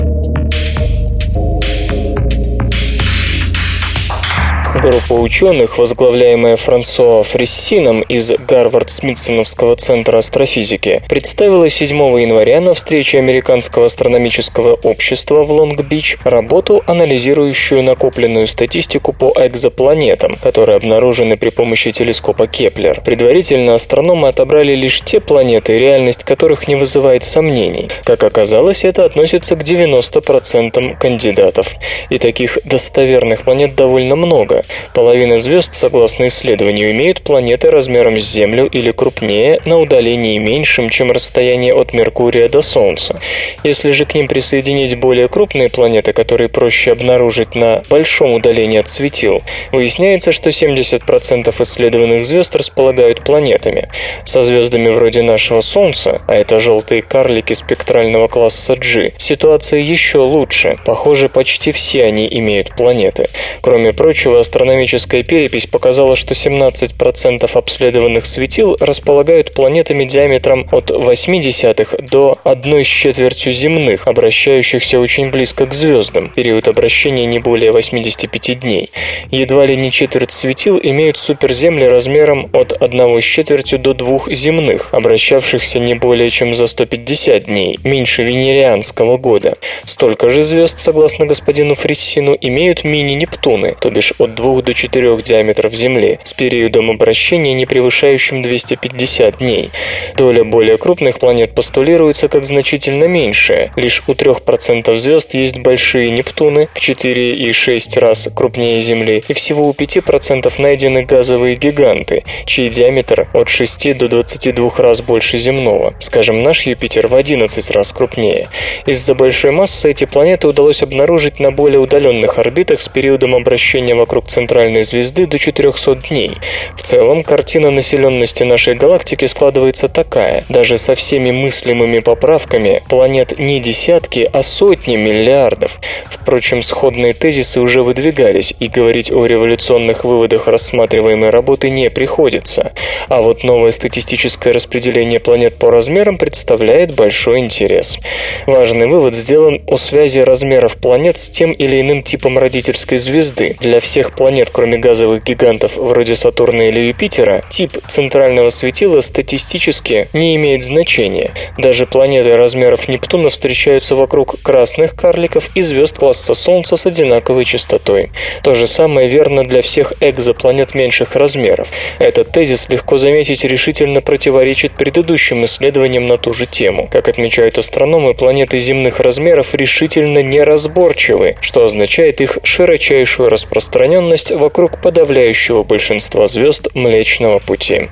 Группа 4.83 5.12
ученых, 5.12 5.79
возглавляемая 5.79 6.57
Франсуа 6.57 7.23
Фриссином 7.23 8.03
из 8.03 8.33
Гарвард-Смитсоновского 8.33 9.77
центра 9.77 10.18
астрофизики, 10.18 11.05
представила 11.09 11.71
7 11.71 11.97
января 12.21 12.61
на 12.61 12.75
встрече 12.75 13.18
Американского 13.18 13.87
астрономического 13.87 14.75
общества 14.75 15.45
в 15.45 15.53
Лонг-Бич 15.53 16.18
работу, 16.25 16.83
анализирующую 16.85 17.85
накопленную 17.85 18.49
статистику 18.49 19.12
по 19.12 19.33
экзопланетам, 19.37 20.35
которые 20.42 20.79
обнаружены 20.79 21.37
при 21.37 21.51
помощи 21.51 21.92
телескопа 21.92 22.49
Кеплер. 22.49 23.03
Предварительно 23.05 23.75
астрономы 23.75 24.27
отобрали 24.27 24.75
лишь 24.75 25.01
те 25.03 25.21
планеты, 25.21 25.77
реальность 25.77 26.25
которых 26.25 26.66
не 26.66 26.75
вызывает 26.75 27.23
сомнений. 27.23 27.88
Как 28.03 28.25
оказалось, 28.25 28.83
это 28.83 29.05
относится 29.05 29.55
к 29.55 29.62
90% 29.62 30.99
кандидатов. 30.99 31.77
И 32.11 32.18
таких 32.18 32.59
достоверных 32.64 33.45
планет 33.45 33.77
довольно 33.77 34.16
много. 34.16 34.64
Половина 34.94 35.38
звезд, 35.38 35.74
согласно 35.74 36.26
исследованию, 36.26 36.90
имеют 36.90 37.22
планеты 37.22 37.70
размером 37.70 38.20
с 38.20 38.24
Землю 38.24 38.66
или 38.66 38.90
крупнее 38.90 39.61
на 39.64 39.78
удалении 39.78 40.38
меньшем, 40.38 40.88
чем 40.88 41.11
расстояние 41.11 41.74
от 41.74 41.92
Меркурия 41.92 42.48
до 42.48 42.62
Солнца. 42.62 43.20
Если 43.64 43.92
же 43.92 44.04
к 44.04 44.14
ним 44.14 44.28
присоединить 44.28 44.98
более 44.98 45.28
крупные 45.28 45.68
планеты, 45.68 46.12
которые 46.12 46.48
проще 46.48 46.92
обнаружить 46.92 47.54
на 47.54 47.82
большом 47.88 48.32
удалении 48.32 48.78
от 48.78 48.88
светил, 48.88 49.42
выясняется, 49.72 50.32
что 50.32 50.50
70% 50.50 51.62
исследованных 51.62 52.24
звезд 52.24 52.54
располагают 52.56 53.24
планетами. 53.24 53.88
Со 54.24 54.42
звездами 54.42 54.88
вроде 54.88 55.22
нашего 55.22 55.61
Солнца, 55.61 56.22
а 56.26 56.35
это 56.35 56.58
желтые 56.58 57.02
карлики 57.02 57.52
спектрального 57.52 58.28
класса 58.28 58.74
G, 58.76 59.12
ситуация 59.16 59.80
еще 59.80 60.18
лучше. 60.18 60.78
Похоже, 60.85 61.28
почти 61.28 61.72
все 61.72 62.04
они 62.04 62.28
имеют 62.30 62.74
планеты. 62.76 63.28
Кроме 63.61 63.92
прочего, 63.92 64.40
астрономическая 64.62 65.25
перепись 65.25 65.66
показала, 65.66 66.14
что 66.14 66.35
17% 66.35 67.51
обследованных 67.53 68.25
светил 68.25 68.77
располагают 68.79 69.55
планетами 69.55 70.05
диаметром 70.05 70.68
от 70.70 70.92
0,8 70.92 72.09
до 72.09 72.38
1 72.44 72.85
с 72.85 72.87
четвертью 72.87 73.53
земных, 73.53 74.07
обращающихся 74.07 75.01
очень 75.01 75.31
близко 75.31 75.66
к 75.66 75.75
звездам. 75.75 76.31
Период 76.31 76.68
обращения 76.68 77.27
не 77.27 77.40
более 77.40 77.72
85 77.72 78.61
дней. 78.61 78.90
Едва 79.33 79.66
ли 79.66 79.75
не 79.75 79.90
четверть 79.90 80.31
светил 80.31 80.79
имеют 80.81 81.16
суперземли 81.16 81.87
размером 81.87 82.48
от 82.53 82.81
1 82.81 83.20
с 83.20 83.25
четвертью 83.25 83.81
до 83.81 83.94
2 83.94 84.33
земных, 84.33 84.94
обращавшихся 84.94 85.81
не 85.81 85.94
более 85.94 86.31
чем 86.31 86.55
за 86.55 86.68
150 86.68 87.46
дней, 87.46 87.81
меньше 87.83 88.22
венерианского 88.22 89.16
года. 89.16 89.57
Столько 89.85 90.31
же 90.31 90.42
звезд, 90.42 90.79
согласно 90.79 91.27
господину 91.27 91.75
Фриссину, 91.75 92.38
имеют 92.40 92.85
мини-Нептуны, 92.85 93.75
то 93.81 93.90
бишь 93.90 94.12
от 94.18 94.37
2 94.37 94.52
до 94.61 94.75
4 94.75 95.23
диаметров 95.23 95.73
Земли, 95.73 96.19
с 96.23 96.35
периодом 96.35 96.91
обращения, 96.91 97.55
не 97.55 97.65
превышающим 97.65 98.43
250 98.43 99.38
дней. 99.38 99.71
Доля 100.17 100.45
более 100.45 100.77
крупных 100.77 101.19
планет 101.19 101.55
постулируется 101.55 102.29
как 102.29 102.45
значительно 102.45 103.05
меньшая. 103.05 103.73
Лишь 103.77 104.03
у 104.07 104.12
3% 104.12 104.99
звезд 104.99 105.35
есть 105.35 105.59
большие 105.59 106.11
Нептуны, 106.11 106.69
в 106.75 106.81
4,6 106.81 107.99
раз 107.99 108.29
крупнее 108.35 108.81
Земли, 108.81 109.23
и 109.27 109.33
всего 109.33 109.69
у 109.69 109.73
5% 109.73 110.53
найдены 110.59 111.05
газовые 111.05 111.57
гиганты, 111.57 112.25
чей 112.45 112.69
диаметр 112.69 113.29
от 113.33 113.49
6 113.49 113.97
до 113.97 114.09
22 114.09 114.73
раз 114.79 115.01
больше 115.01 115.38
земного. 115.38 115.95
Скажем, 115.99 116.43
наш 116.43 116.62
Юпитер 116.62 117.07
в 117.07 117.15
11 117.15 117.71
раз 117.71 117.93
крупнее. 117.93 118.49
Из-за 118.87 119.15
большой 119.15 119.53
массы 119.53 119.91
эти 119.91 120.05
планеты 120.05 120.49
удалось 120.49 120.83
обнаружить 120.83 121.38
на 121.38 121.53
более 121.53 121.79
удаленных 121.79 122.38
орбитах 122.38 122.81
с 122.81 122.88
периодом 122.88 123.35
обращения 123.35 123.95
вокруг 123.95 124.27
центральной 124.29 124.41
звезды 124.83 125.26
до 125.26 125.38
400 125.38 125.94
дней. 126.09 126.38
В 126.76 126.83
целом, 126.83 127.22
картина 127.22 127.70
населенности 127.70 128.42
нашей 128.42 128.74
галактики 128.74 129.24
складывается 129.26 129.88
такая. 129.88 130.44
Даже 130.48 130.78
со 130.78 130.94
всеми 130.94 131.31
мыслимыми 131.31 132.00
поправками 132.00 132.83
планет 132.88 133.38
не 133.38 133.61
десятки, 133.61 134.28
а 134.33 134.42
сотни 134.42 134.96
миллиардов. 134.96 135.81
Впрочем, 136.11 136.62
сходные 136.62 137.14
тезисы 137.14 137.61
уже 137.61 137.83
выдвигались, 137.83 138.55
и 138.59 138.66
говорить 138.68 139.11
о 139.11 139.26
революционных 139.26 140.05
выводах 140.05 140.48
рассматриваемой 140.48 141.31
работы 141.31 141.70
не 141.70 141.90
приходится. 141.90 142.72
А 143.09 143.22
вот 143.22 143.44
новое 143.44 143.70
статистическое 143.70 144.52
распределение 144.52 145.20
планет 145.20 145.57
по 145.57 145.70
размерам 145.70 146.18
представляет 146.18 146.94
большой 146.94 147.38
интерес. 147.40 147.98
Важный 148.46 148.87
вывод 148.87 149.14
сделан 149.14 149.61
о 149.66 149.76
связи 149.76 150.20
размеров 150.20 150.76
планет 150.76 151.16
с 151.16 151.28
тем 151.28 151.52
или 151.52 151.81
иным 151.81 152.02
типом 152.02 152.38
родительской 152.38 152.98
звезды. 152.98 153.57
Для 153.61 153.81
всех 153.81 154.14
планет, 154.14 154.21
кроме 154.52 154.78
газовых 154.78 155.24
гигантов 155.24 155.76
вроде 155.76 156.14
Сатурна 156.14 156.68
или 156.68 156.78
Юпитера, 156.78 157.42
тип 157.50 157.78
центрального 157.88 158.50
светила 158.50 159.00
статистически 159.00 160.08
не 160.12 160.37
имеет 160.37 160.62
значения. 160.62 161.32
Даже 161.58 161.87
планеты 161.87 162.37
размеров 162.37 162.87
Нептуна 162.87 163.30
встречаются 163.30 163.96
вокруг 163.96 164.40
красных 164.42 164.94
карликов 164.94 165.50
и 165.56 165.62
звезд 165.62 165.98
класса 165.98 166.35
Солнца 166.35 166.76
с 166.76 166.87
одинаковой 166.87 167.44
частотой. 167.44 168.12
То 168.44 168.54
же 168.54 168.68
самое 168.68 169.08
верно 169.08 169.42
для 169.42 169.61
всех 169.61 169.94
экзопланет 170.00 170.74
меньших 170.74 171.16
размеров. 171.16 171.68
Этот 171.98 172.28
тезис, 172.30 172.68
легко 172.68 172.98
заметить, 172.98 173.44
решительно 173.44 174.02
противоречит 174.02 174.72
предыдущим 174.72 175.44
исследованиям 175.44 176.06
на 176.06 176.16
ту 176.16 176.32
же 176.32 176.46
тему. 176.46 176.88
Как 176.92 177.08
отмечают 177.08 177.58
астрономы, 177.58 178.14
планеты 178.14 178.58
земных 178.58 179.00
размеров 179.00 179.54
решительно 179.54 180.22
неразборчивы, 180.22 181.37
что 181.40 181.64
означает 181.64 182.20
их 182.20 182.38
широчайшую 182.44 183.28
распространенность 183.28 184.12
вокруг 184.31 184.81
подавляющего 184.83 185.62
большинства 185.62 186.27
звезд 186.27 186.68
Млечного 186.75 187.38
Пути. 187.38 187.88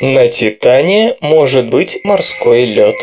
На 0.00 0.28
Титане 0.28 1.16
может 1.20 1.70
быть 1.70 2.00
морской 2.04 2.64
лед. 2.64 2.94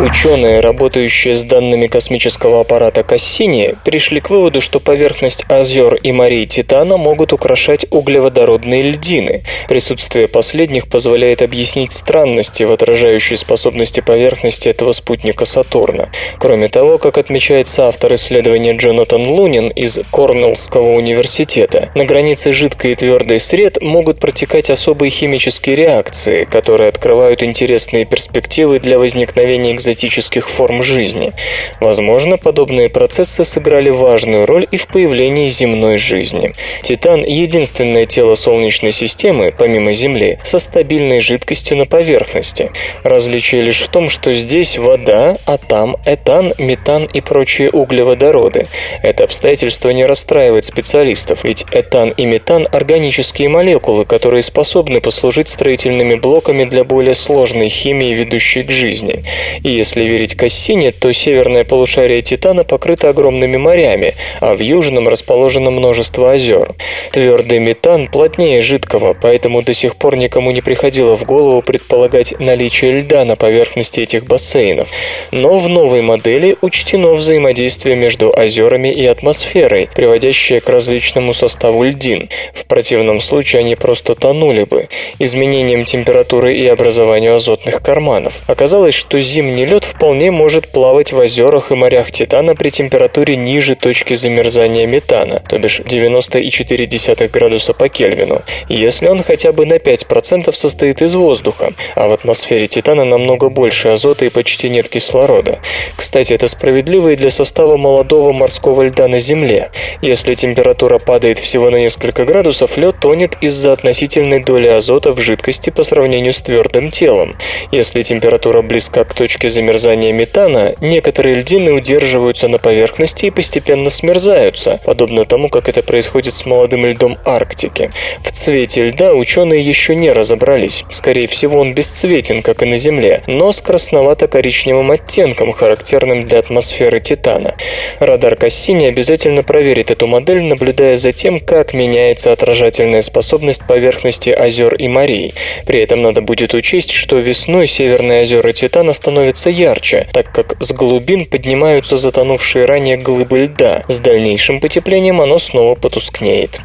Ученые, 0.00 0.60
работающие 0.60 1.34
с 1.34 1.42
данными 1.42 1.88
космического 1.88 2.60
аппарата 2.60 3.02
Кассини, 3.02 3.74
пришли 3.84 4.20
к 4.20 4.30
выводу, 4.30 4.60
что 4.60 4.78
поверхность 4.78 5.44
озер 5.48 5.96
и 5.96 6.12
морей 6.12 6.46
Титана 6.46 6.96
могут 6.96 7.32
украшать 7.32 7.84
углеводородные 7.90 8.82
льдины. 8.82 9.42
Присутствие 9.66 10.28
последних 10.28 10.88
позволяет 10.88 11.42
объяснить 11.42 11.90
странности 11.90 12.62
в 12.62 12.70
отражающей 12.70 13.36
способности 13.36 13.98
поверхности 13.98 14.68
этого 14.68 14.92
спутника 14.92 15.44
Сатурна. 15.44 16.10
Кроме 16.38 16.68
того, 16.68 16.98
как 16.98 17.18
отмечается 17.18 17.88
автор 17.88 18.14
исследования 18.14 18.76
Джонатан 18.76 19.26
Лунин 19.26 19.66
из 19.66 19.98
Корнеллского 20.12 20.92
университета, 20.92 21.90
на 21.96 22.04
границе 22.04 22.52
жидкой 22.52 22.92
и 22.92 22.94
твердой 22.94 23.40
сред 23.40 23.82
могут 23.82 24.20
протекать 24.20 24.70
особые 24.70 25.10
химические 25.10 25.74
реакции, 25.74 26.44
которые 26.44 26.88
открывают 26.88 27.42
интересные 27.42 28.04
перспективы 28.04 28.78
для 28.78 29.00
возникновения 29.00 29.72
экзотических 29.88 30.48
форм 30.50 30.82
жизни. 30.82 31.32
Возможно, 31.80 32.36
подобные 32.36 32.88
процессы 32.88 33.44
сыграли 33.44 33.90
важную 33.90 34.46
роль 34.46 34.66
и 34.70 34.76
в 34.76 34.86
появлении 34.86 35.48
земной 35.48 35.96
жизни. 35.96 36.52
Титан– 36.82 37.24
единственное 37.26 38.06
тело 38.06 38.34
Солнечной 38.34 38.92
системы, 38.92 39.52
помимо 39.56 39.92
Земли, 39.92 40.38
со 40.44 40.58
стабильной 40.58 41.20
жидкостью 41.20 41.78
на 41.78 41.86
поверхности. 41.86 42.70
Различие 43.02 43.62
лишь 43.62 43.80
в 43.80 43.88
том, 43.88 44.08
что 44.08 44.34
здесь 44.34 44.76
вода, 44.76 45.38
а 45.46 45.56
там 45.56 45.96
этан, 46.04 46.52
метан 46.58 47.04
и 47.04 47.20
прочие 47.20 47.70
углеводороды. 47.70 48.66
Это 49.02 49.24
обстоятельство 49.24 49.90
не 49.90 50.04
расстраивает 50.04 50.64
специалистов, 50.64 51.44
ведь 51.44 51.64
этан 51.70 52.10
и 52.10 52.26
метан– 52.26 52.68
органические 52.72 53.48
молекулы, 53.48 54.04
которые 54.04 54.42
способны 54.42 55.00
послужить 55.00 55.48
строительными 55.48 56.14
блоками 56.16 56.64
для 56.64 56.84
более 56.84 57.14
сложной 57.14 57.68
химии, 57.68 58.12
ведущей 58.12 58.62
к 58.62 58.70
жизни. 58.70 59.24
И 59.62 59.77
если 59.78 60.02
верить 60.04 60.34
Кассине, 60.34 60.90
то 60.90 61.12
северное 61.12 61.64
полушарие 61.64 62.20
Титана 62.20 62.64
покрыто 62.64 63.08
огромными 63.08 63.56
морями, 63.56 64.14
а 64.40 64.54
в 64.54 64.60
южном 64.60 65.06
расположено 65.06 65.70
множество 65.70 66.32
озер. 66.32 66.74
Твердый 67.12 67.60
метан 67.60 68.08
плотнее 68.08 68.60
жидкого, 68.60 69.14
поэтому 69.14 69.62
до 69.62 69.72
сих 69.72 69.94
пор 69.94 70.16
никому 70.16 70.50
не 70.50 70.62
приходило 70.62 71.16
в 71.16 71.24
голову 71.24 71.62
предполагать 71.62 72.34
наличие 72.40 73.00
льда 73.00 73.24
на 73.24 73.36
поверхности 73.36 74.00
этих 74.00 74.26
бассейнов. 74.26 74.88
Но 75.30 75.58
в 75.58 75.68
новой 75.68 76.02
модели 76.02 76.56
учтено 76.60 77.14
взаимодействие 77.14 77.94
между 77.94 78.30
озерами 78.36 78.92
и 78.92 79.06
атмосферой, 79.06 79.88
приводящее 79.94 80.60
к 80.60 80.68
различному 80.68 81.32
составу 81.32 81.84
льдин. 81.84 82.28
В 82.52 82.64
противном 82.64 83.20
случае 83.20 83.60
они 83.60 83.76
просто 83.76 84.16
тонули 84.16 84.64
бы, 84.64 84.88
изменением 85.20 85.84
температуры 85.84 86.56
и 86.56 86.66
образованию 86.66 87.36
азотных 87.36 87.80
карманов. 87.80 88.42
Оказалось, 88.48 88.94
что 88.94 89.20
зимний 89.20 89.67
лед 89.68 89.84
вполне 89.84 90.30
может 90.30 90.68
плавать 90.68 91.12
в 91.12 91.18
озерах 91.18 91.70
и 91.70 91.74
морях 91.74 92.10
Титана 92.10 92.56
при 92.56 92.70
температуре 92.70 93.36
ниже 93.36 93.74
точки 93.74 94.14
замерзания 94.14 94.86
метана, 94.86 95.42
то 95.46 95.58
бишь 95.58 95.80
90,4 95.80 97.28
градуса 97.28 97.74
по 97.74 97.88
Кельвину, 97.88 98.42
если 98.68 99.08
он 99.08 99.22
хотя 99.22 99.52
бы 99.52 99.66
на 99.66 99.74
5% 99.74 100.52
состоит 100.52 101.02
из 101.02 101.14
воздуха, 101.14 101.72
а 101.94 102.08
в 102.08 102.12
атмосфере 102.12 102.66
Титана 102.66 103.04
намного 103.04 103.50
больше 103.50 103.88
азота 103.88 104.24
и 104.24 104.30
почти 104.30 104.70
нет 104.70 104.88
кислорода. 104.88 105.58
Кстати, 105.96 106.32
это 106.32 106.48
справедливо 106.48 107.10
и 107.10 107.16
для 107.16 107.30
состава 107.30 107.76
молодого 107.76 108.32
морского 108.32 108.82
льда 108.82 109.06
на 109.06 109.20
Земле. 109.20 109.70
Если 110.00 110.34
температура 110.34 110.98
падает 110.98 111.38
всего 111.38 111.68
на 111.68 111.76
несколько 111.76 112.24
градусов, 112.24 112.78
лед 112.78 112.96
тонет 113.00 113.36
из-за 113.42 113.72
относительной 113.72 114.42
доли 114.42 114.68
азота 114.68 115.12
в 115.12 115.20
жидкости 115.20 115.68
по 115.68 115.82
сравнению 115.82 116.32
с 116.32 116.40
твердым 116.40 116.90
телом. 116.90 117.36
Если 117.70 118.00
температура 118.00 118.62
близка 118.62 119.04
к 119.04 119.12
точке 119.12 119.50
замерзания 119.58 120.12
метана, 120.12 120.76
некоторые 120.80 121.40
льдины 121.40 121.72
удерживаются 121.72 122.46
на 122.46 122.58
поверхности 122.58 123.26
и 123.26 123.30
постепенно 123.30 123.90
смерзаются, 123.90 124.78
подобно 124.84 125.24
тому, 125.24 125.48
как 125.48 125.68
это 125.68 125.82
происходит 125.82 126.34
с 126.34 126.46
молодым 126.46 126.86
льдом 126.86 127.18
Арктики. 127.24 127.90
В 128.20 128.30
цвете 128.30 128.82
льда 128.82 129.14
ученые 129.14 129.60
еще 129.60 129.96
не 129.96 130.12
разобрались. 130.12 130.84
Скорее 130.90 131.26
всего, 131.26 131.58
он 131.58 131.74
бесцветен, 131.74 132.42
как 132.42 132.62
и 132.62 132.66
на 132.66 132.76
Земле, 132.76 133.24
но 133.26 133.50
с 133.50 133.60
красновато-коричневым 133.60 134.92
оттенком, 134.92 135.50
характерным 135.50 136.22
для 136.22 136.38
атмосферы 136.38 137.00
Титана. 137.00 137.56
Радар 137.98 138.36
Кассини 138.36 138.86
обязательно 138.86 139.42
проверит 139.42 139.90
эту 139.90 140.06
модель, 140.06 140.44
наблюдая 140.44 140.96
за 140.96 141.10
тем, 141.10 141.40
как 141.40 141.72
меняется 141.72 142.30
отражательная 142.30 143.00
способность 143.00 143.66
поверхности 143.66 144.30
озер 144.30 144.76
и 144.76 144.86
морей. 144.86 145.34
При 145.66 145.82
этом 145.82 146.02
надо 146.02 146.20
будет 146.20 146.54
учесть, 146.54 146.92
что 146.92 147.16
весной 147.18 147.66
северные 147.66 148.22
озера 148.22 148.52
Титана 148.52 148.92
становятся 148.92 149.47
ярче, 149.48 150.08
так 150.12 150.32
как 150.32 150.56
с 150.62 150.72
глубин 150.72 151.26
поднимаются 151.26 151.96
затонувшие 151.96 152.64
ранее 152.64 152.96
глыбы 152.96 153.40
льда. 153.40 153.82
С 153.88 154.00
дальнейшим 154.00 154.60
потеплением 154.60 155.20
оно 155.20 155.38
снова 155.38 155.74
потускнеет. 155.74 156.60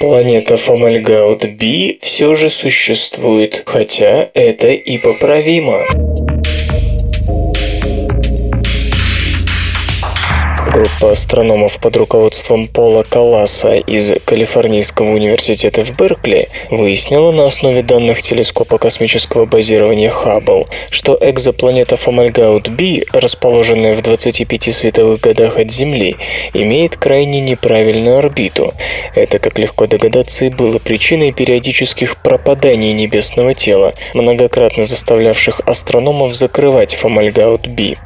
Планета 0.00 0.56
Фомальгаут 0.56 1.44
B 1.52 1.98
все 2.00 2.34
же 2.34 2.50
существует, 2.50 3.62
хотя 3.66 4.30
это 4.34 4.70
и 4.70 4.98
поправимо. 4.98 6.31
Группа 10.72 11.10
астрономов 11.10 11.78
под 11.80 11.98
руководством 11.98 12.66
Пола 12.66 13.02
Каласа 13.02 13.74
из 13.74 14.10
Калифорнийского 14.24 15.10
университета 15.10 15.84
в 15.84 15.94
Беркли 15.94 16.48
выяснила 16.70 17.30
на 17.30 17.44
основе 17.44 17.82
данных 17.82 18.22
телескопа 18.22 18.78
космического 18.78 19.44
базирования 19.44 20.08
Хаббл, 20.08 20.66
что 20.88 21.18
экзопланета 21.20 21.96
Фомальгаут 21.96 22.70
B, 22.70 23.02
расположенная 23.12 23.94
в 23.94 24.00
25 24.00 24.74
световых 24.74 25.20
годах 25.20 25.58
от 25.58 25.70
Земли, 25.70 26.16
имеет 26.54 26.96
крайне 26.96 27.42
неправильную 27.42 28.16
орбиту. 28.16 28.72
Это, 29.14 29.38
как 29.38 29.58
легко 29.58 29.86
догадаться, 29.86 30.46
и 30.46 30.48
было 30.48 30.78
причиной 30.78 31.32
периодических 31.32 32.16
пропаданий 32.22 32.94
небесного 32.94 33.52
тела, 33.52 33.92
многократно 34.14 34.84
заставлявших 34.84 35.60
астрономов 35.66 36.34
закрывать 36.34 36.94
Фомальгаут 36.94 37.66
B. 37.66 37.96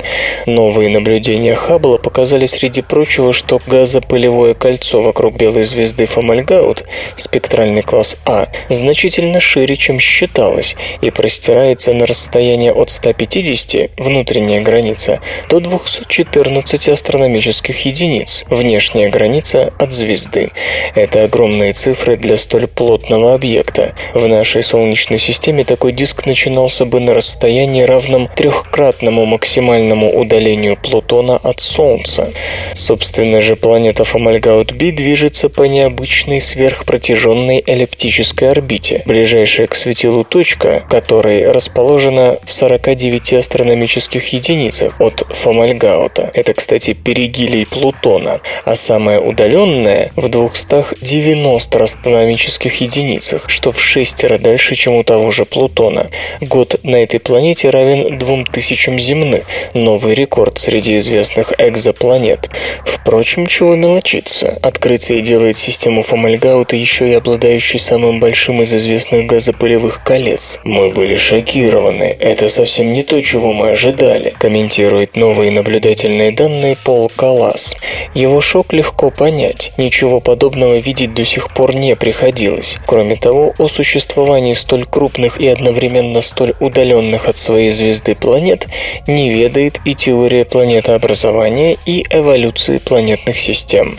Новые 0.47 0.89
наблюдения 0.89 1.55
Хаббла 1.55 1.99
показали 1.99 2.47
среди 2.57 2.81
прочего, 2.81 3.35
что 3.35 3.61
газопылевое 3.67 4.55
кольцо 4.55 5.03
вокруг 5.03 5.37
белой 5.37 5.65
звезды 5.65 6.07
Фомальгаут, 6.07 6.85
спектральный 7.17 7.83
класс 7.83 8.17
А, 8.25 8.49
значительно 8.71 9.41
шире, 9.41 9.77
чем 9.77 10.01
считалось, 10.01 10.75
и 11.03 11.11
простирается 11.11 11.93
на 11.93 12.07
расстояние 12.07 12.73
от 12.73 12.91
150, 12.91 13.91
внутренняя 13.99 14.63
граница, 14.63 15.21
до 15.51 15.61
214 15.61 16.89
астрономических 16.89 17.85
единиц, 17.85 18.45
внешняя 18.49 19.11
граница 19.11 19.75
от 19.79 19.93
звезды. 19.93 20.51
Это 20.95 21.25
огромные 21.25 21.73
цифры 21.73 22.17
для 22.17 22.39
столь 22.39 22.69
плотного 22.69 23.35
объекта. 23.35 23.95
В 24.15 24.27
нашей 24.27 24.63
Солнечной 24.63 25.19
системе 25.19 25.65
такой 25.65 25.93
диск 25.93 26.25
начинался 26.25 26.87
бы 26.87 27.01
на 27.01 27.13
расстоянии, 27.13 27.83
равном 27.83 28.29
трехкратному 28.35 29.27
максимальному 29.27 30.19
удалению 30.19 30.77
Плутона 30.77 31.37
от 31.37 31.61
Солнца. 31.61 32.33
Собственно 32.75 33.41
же, 33.41 33.57
планета 33.57 34.05
Фомальгаут 34.05 34.73
B 34.73 34.91
движется 34.93 35.49
по 35.49 35.63
необычной 35.63 36.41
сверхпротяженной 36.41 37.63
эллиптической 37.67 38.51
орбите. 38.51 39.03
Ближайшая 39.07 39.67
к 39.67 39.75
светилу 39.75 40.25
точка, 40.25 40.85
которой 40.89 41.49
расположена 41.49 42.39
в 42.45 42.53
49 42.53 43.33
астрономических 43.33 44.33
единицах 44.33 45.01
от 45.01 45.25
Фомальгаута. 45.31 46.31
Это, 46.35 46.55
кстати, 46.55 46.93
перигелий 46.93 47.67
Плутона. 47.67 48.41
А 48.65 48.75
самая 48.75 49.21
удаленная 49.21 50.13
в 50.17 50.29
290 50.29 51.83
астрономических 51.83 52.81
единицах, 52.81 53.49
что 53.49 53.73
в 53.73 53.81
шестеро 53.81 54.39
дальше, 54.39 54.75
чем 54.75 54.95
у 54.95 55.03
того 55.03 55.31
же 55.31 55.45
Плутона. 55.45 56.11
Год 56.41 56.81
на 56.83 56.97
этой 56.97 57.21
планете 57.21 57.71
равен 57.71 58.19
2000 58.19 58.99
земных. 58.99 59.47
Новый 59.75 60.15
рекорд 60.15 60.59
среди 60.59 60.97
известных 60.97 61.53
экзопланет 61.59 62.36
нет. 62.37 62.51
Впрочем, 62.85 63.47
чего 63.47 63.77
мелочиться. 63.77 64.59
Открытие 64.63 65.21
делает 65.21 65.57
систему 65.57 66.03
Фомальгаута 66.03 66.77
еще 66.77 67.09
и 67.09 67.15
обладающей 67.15 67.79
самым 67.79 68.19
большим 68.19 68.63
из 68.63 68.75
известных 68.75 69.27
газопылевых 69.27 70.03
колец. 70.03 70.59
Мы 70.65 70.91
были 70.91 71.17
шокированы. 71.17 72.17
Это 72.19 72.49
совсем 72.49 72.93
не 72.93 73.03
то, 73.03 73.21
чего 73.23 73.53
мы 73.53 73.71
ожидали, 73.71 74.35
комментирует 74.39 75.17
новые 75.17 75.51
наблюдательные 75.53 76.33
данные 76.33 76.77
Пол 76.85 77.11
Калас. 77.15 77.75
Его 78.15 78.41
шок 78.41 78.73
легко 78.73 79.11
понять. 79.11 79.73
Ничего 79.77 80.21
подобного 80.21 80.79
видеть 80.79 81.15
до 81.15 81.25
сих 81.25 81.55
пор 81.55 81.77
не 81.77 81.95
приходилось. 81.95 82.79
Кроме 82.87 83.17
того, 83.17 83.55
о 83.59 83.69
существовании 83.69 84.53
столь 84.53 84.85
крупных 84.85 85.39
и 85.39 85.47
одновременно 85.47 86.21
столь 86.23 86.55
удаленных 86.61 87.29
от 87.29 87.39
своей 87.39 87.69
звезды 87.69 88.15
планет 88.15 88.67
не 89.07 89.31
ведает 89.31 89.81
и 89.85 89.95
теория 89.95 90.45
планетообразования, 90.45 91.77
и 91.87 92.05
эволюции 92.11 92.26
эволюции 92.27 92.79
планетных 92.79 93.39
систем. 93.39 93.99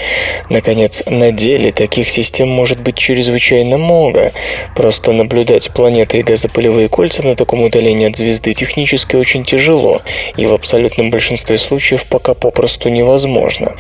Наконец, 0.50 1.02
на 1.06 1.32
деле 1.32 1.72
таких 1.72 2.10
систем 2.10 2.50
может 2.50 2.82
быть 2.82 2.98
чрезвычайно 2.98 3.78
много. 3.78 4.34
Просто 4.76 5.14
наблюдать 5.14 5.72
планеты 5.72 6.20
и 6.20 6.24
газопылевые 6.24 6.90
кольца 6.90 7.24
на 7.24 7.36
таком 7.36 7.64
удалении 7.64 8.10
от 8.10 8.18
звезды 8.18 8.54
технически 8.54 9.16
очень 9.16 9.46
тяжело, 9.46 10.02
и 10.36 10.46
в 10.46 10.54
абсолютном 10.54 11.10
большинстве 11.10 11.58
случаев 11.58 12.06
пока 12.06 12.34
попросту 12.34 12.90
невозможно. 12.90 13.76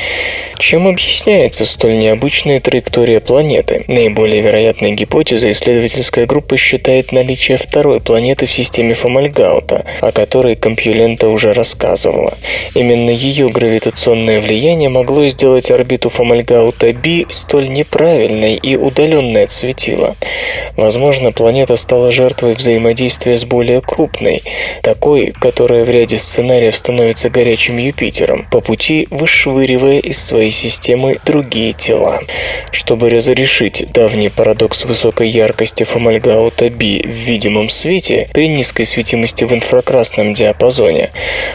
Чем 0.59 0.87
объясняется 0.87 1.65
столь 1.65 1.97
необычная 1.97 2.59
траектория 2.59 3.19
планеты? 3.19 3.83
Наиболее 3.87 4.41
вероятной 4.41 4.91
гипотезой 4.91 5.51
исследовательская 5.51 6.25
группа 6.25 6.55
считает 6.55 7.11
наличие 7.11 7.57
второй 7.57 7.99
планеты 7.99 8.45
в 8.45 8.51
системе 8.51 8.93
Фомальгаута, 8.93 9.85
о 10.01 10.11
которой 10.11 10.55
Компьюлента 10.55 11.27
уже 11.27 11.53
рассказывала. 11.53 12.37
Именно 12.73 13.09
ее 13.09 13.49
гравитационное 13.49 14.36
влияние 14.39 14.89
могло 14.89 15.27
сделать 15.27 15.71
орбиту 15.71 16.09
Фомальгаута 16.09 16.93
B 16.93 17.25
столь 17.29 17.69
неправильной 17.69 18.55
и 18.55 18.75
удаленной 18.75 19.45
от 19.45 19.51
светила. 19.51 20.15
Возможно, 20.75 21.31
планета 21.31 21.75
стала 21.75 22.11
жертвой 22.11 22.53
взаимодействия 22.53 23.37
с 23.37 23.45
более 23.45 23.81
крупной, 23.81 24.43
такой, 24.83 25.31
которая 25.31 25.83
в 25.83 25.89
ряде 25.89 26.17
сценариев 26.17 26.75
становится 26.75 27.29
горячим 27.29 27.77
Юпитером, 27.77 28.47
по 28.51 28.61
пути 28.61 29.07
вышвыривая 29.09 29.99
из 29.99 30.23
своей 30.23 30.51
системы 30.51 31.19
другие 31.25 31.73
тела. 31.73 32.21
Чтобы 32.71 33.09
разрешить 33.09 33.91
давний 33.91 34.29
парадокс 34.29 34.85
высокой 34.85 35.29
яркости 35.29 35.83
Фомальгаута 35.83 36.69
B 36.69 37.01
в 37.03 37.07
видимом 37.07 37.69
свете 37.69 38.29
при 38.33 38.47
низкой 38.47 38.85
светимости 38.85 39.43
в 39.43 39.53
инфракрасном 39.53 40.33
диапазоне, 40.33 41.11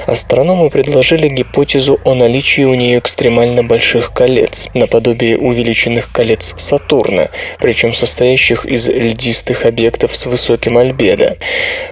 астрономы 0.06 0.70
предложили 0.70 1.28
гипотезу 1.28 2.00
о 2.04 2.14
наличии 2.14 2.62
у 2.72 2.74
нее 2.74 2.98
экстремально 2.98 3.62
больших 3.62 4.12
колец, 4.12 4.68
наподобие 4.72 5.36
увеличенных 5.36 6.10
колец 6.10 6.54
Сатурна, 6.56 7.28
причем 7.58 7.92
состоящих 7.92 8.64
из 8.64 8.88
льдистых 8.88 9.66
объектов 9.66 10.16
с 10.16 10.24
высоким 10.26 10.78
альбедо. 10.78 11.36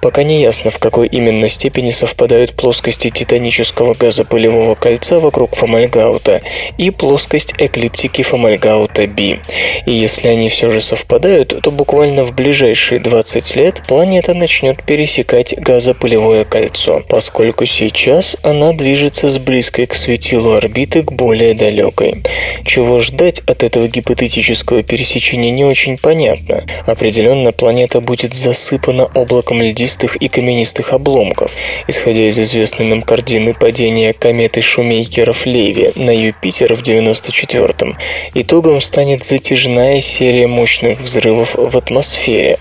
Пока 0.01 0.23
не 0.23 0.41
ясно, 0.41 0.71
в 0.71 0.79
какой 0.79 1.07
именно 1.07 1.49
степени 1.49 1.91
совпадают 1.91 2.53
плоскости 2.53 3.11
титанического 3.11 3.93
газопылевого 3.93 4.73
кольца 4.75 5.19
вокруг 5.19 5.55
Фомальгаута 5.55 6.41
и 6.79 6.89
плоскость 6.89 7.53
эклиптики 7.59 8.23
Фомальгаута 8.23 9.05
B. 9.05 9.39
И 9.85 9.91
если 9.91 10.29
они 10.29 10.49
все 10.49 10.71
же 10.71 10.81
совпадают, 10.81 11.61
то 11.61 11.69
буквально 11.71 12.23
в 12.23 12.33
ближайшие 12.33 12.99
20 12.99 13.55
лет 13.55 13.83
планета 13.87 14.33
начнет 14.33 14.83
пересекать 14.83 15.53
газопылевое 15.57 16.43
кольцо, 16.43 17.03
поскольку 17.07 17.65
сейчас 17.65 18.35
она 18.41 18.73
движется 18.73 19.29
с 19.29 19.37
близкой 19.37 19.85
к 19.85 19.93
светилу 19.93 20.60
орбиты 20.61 21.03
к 21.03 21.11
более 21.11 21.53
далекой. 21.53 22.23
Чего 22.63 22.99
ждать 22.99 23.41
от 23.47 23.63
этого 23.63 23.87
гипотетического 23.87 24.83
пересечения 24.83 25.51
не 25.51 25.65
очень 25.65 25.97
понятно. 25.97 26.63
Определенно 26.85 27.51
планета 27.51 27.99
будет 28.01 28.33
засыпана 28.33 29.05
облаком 29.05 29.61
льдистых 29.61 30.15
и 30.17 30.27
каменистых 30.27 30.93
обломков. 30.93 31.55
Исходя 31.87 32.27
из 32.27 32.39
известной 32.39 32.85
нам 32.85 33.01
картины 33.01 33.53
падения 33.53 34.13
кометы 34.13 34.61
Шумейкеров-Леви 34.61 35.93
на 35.95 36.11
Юпитер 36.11 36.75
в 36.75 36.81
94-м, 36.83 37.97
итогом 38.35 38.81
станет 38.81 39.23
затяжная 39.23 39.99
серия 40.01 40.47
мощных 40.47 40.99
взрывов 40.99 41.55
в 41.55 41.77
атмосфере. 41.77 42.59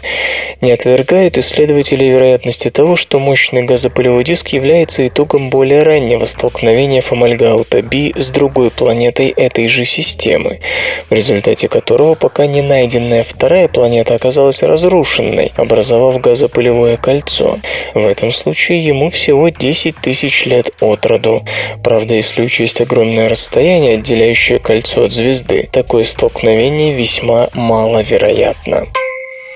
Не 0.60 0.72
отвергают 0.72 1.38
исследователи 1.38 2.04
вероятности 2.04 2.70
того, 2.70 2.96
что 2.96 3.18
мощный 3.18 3.62
газопылевой 3.62 4.24
диск 4.24 4.48
является 4.48 5.06
итогом 5.06 5.50
более 5.50 5.82
раннего 5.82 6.24
столкновения 6.24 7.00
Фомальгаута 7.00 7.82
B 7.90 8.12
с 8.14 8.30
другой 8.30 8.70
планетой 8.70 9.28
этой 9.28 9.68
же 9.68 9.84
системы, 9.84 10.60
в 11.08 11.14
результате 11.14 11.68
которого 11.68 12.14
пока 12.14 12.46
не 12.46 12.62
найденная 12.62 13.22
вторая 13.22 13.68
планета 13.68 14.14
оказалась 14.14 14.62
разрушенной, 14.62 15.52
образовав 15.56 16.20
газопылевое 16.20 16.96
кольцо. 16.96 17.58
В 17.94 18.06
этом 18.06 18.32
случае 18.32 18.84
ему 18.84 19.10
всего 19.10 19.48
10 19.48 19.96
тысяч 19.96 20.46
лет 20.46 20.70
от 20.80 21.04
роду. 21.06 21.44
Правда, 21.82 22.14
если 22.14 22.42
учесть 22.42 22.80
огромное 22.80 23.28
расстояние, 23.28 23.94
отделяющее 23.94 24.58
кольцо 24.58 25.04
от 25.04 25.12
звезды, 25.12 25.68
такое 25.72 26.04
столкновение 26.04 26.94
весьма 26.94 27.48
маловероятно. 27.54 28.86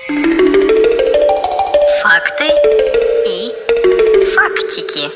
Факты 0.07 0.44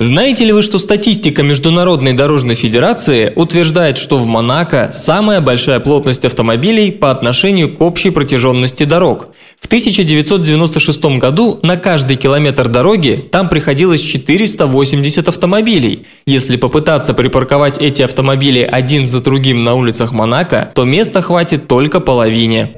Знаете 0.01 0.45
ли 0.45 0.53
вы, 0.53 0.61
что 0.61 0.77
статистика 0.77 1.43
Международной 1.43 2.13
дорожной 2.13 2.55
федерации 2.55 3.33
утверждает, 3.35 3.97
что 3.97 4.15
в 4.15 4.25
Монако 4.27 4.91
самая 4.93 5.41
большая 5.41 5.81
плотность 5.81 6.23
автомобилей 6.23 6.89
по 6.89 7.11
отношению 7.11 7.75
к 7.75 7.81
общей 7.81 8.09
протяженности 8.09 8.85
дорог? 8.85 9.27
В 9.59 9.65
1996 9.65 11.03
году 11.19 11.59
на 11.63 11.75
каждый 11.75 12.15
километр 12.15 12.69
дороги 12.69 13.27
там 13.29 13.49
приходилось 13.49 13.99
480 13.99 15.27
автомобилей. 15.27 16.05
Если 16.25 16.55
попытаться 16.55 17.13
припарковать 17.13 17.77
эти 17.77 18.01
автомобили 18.01 18.61
один 18.61 19.05
за 19.05 19.21
другим 19.21 19.65
на 19.65 19.73
улицах 19.73 20.13
Монако, 20.13 20.71
то 20.75 20.85
места 20.85 21.21
хватит 21.21 21.67
только 21.67 21.99
половине. 21.99 22.73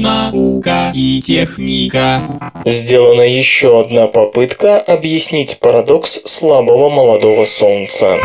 Наука 0.00 0.92
и 0.94 1.20
техника. 1.20 2.22
Сделана 2.64 3.22
еще 3.22 3.80
одна 3.80 4.06
попытка 4.06 4.78
объяснить 4.78 5.58
парадокс 5.58 6.22
слабого 6.24 6.88
молодого 6.88 7.44
солнца. 7.44 8.18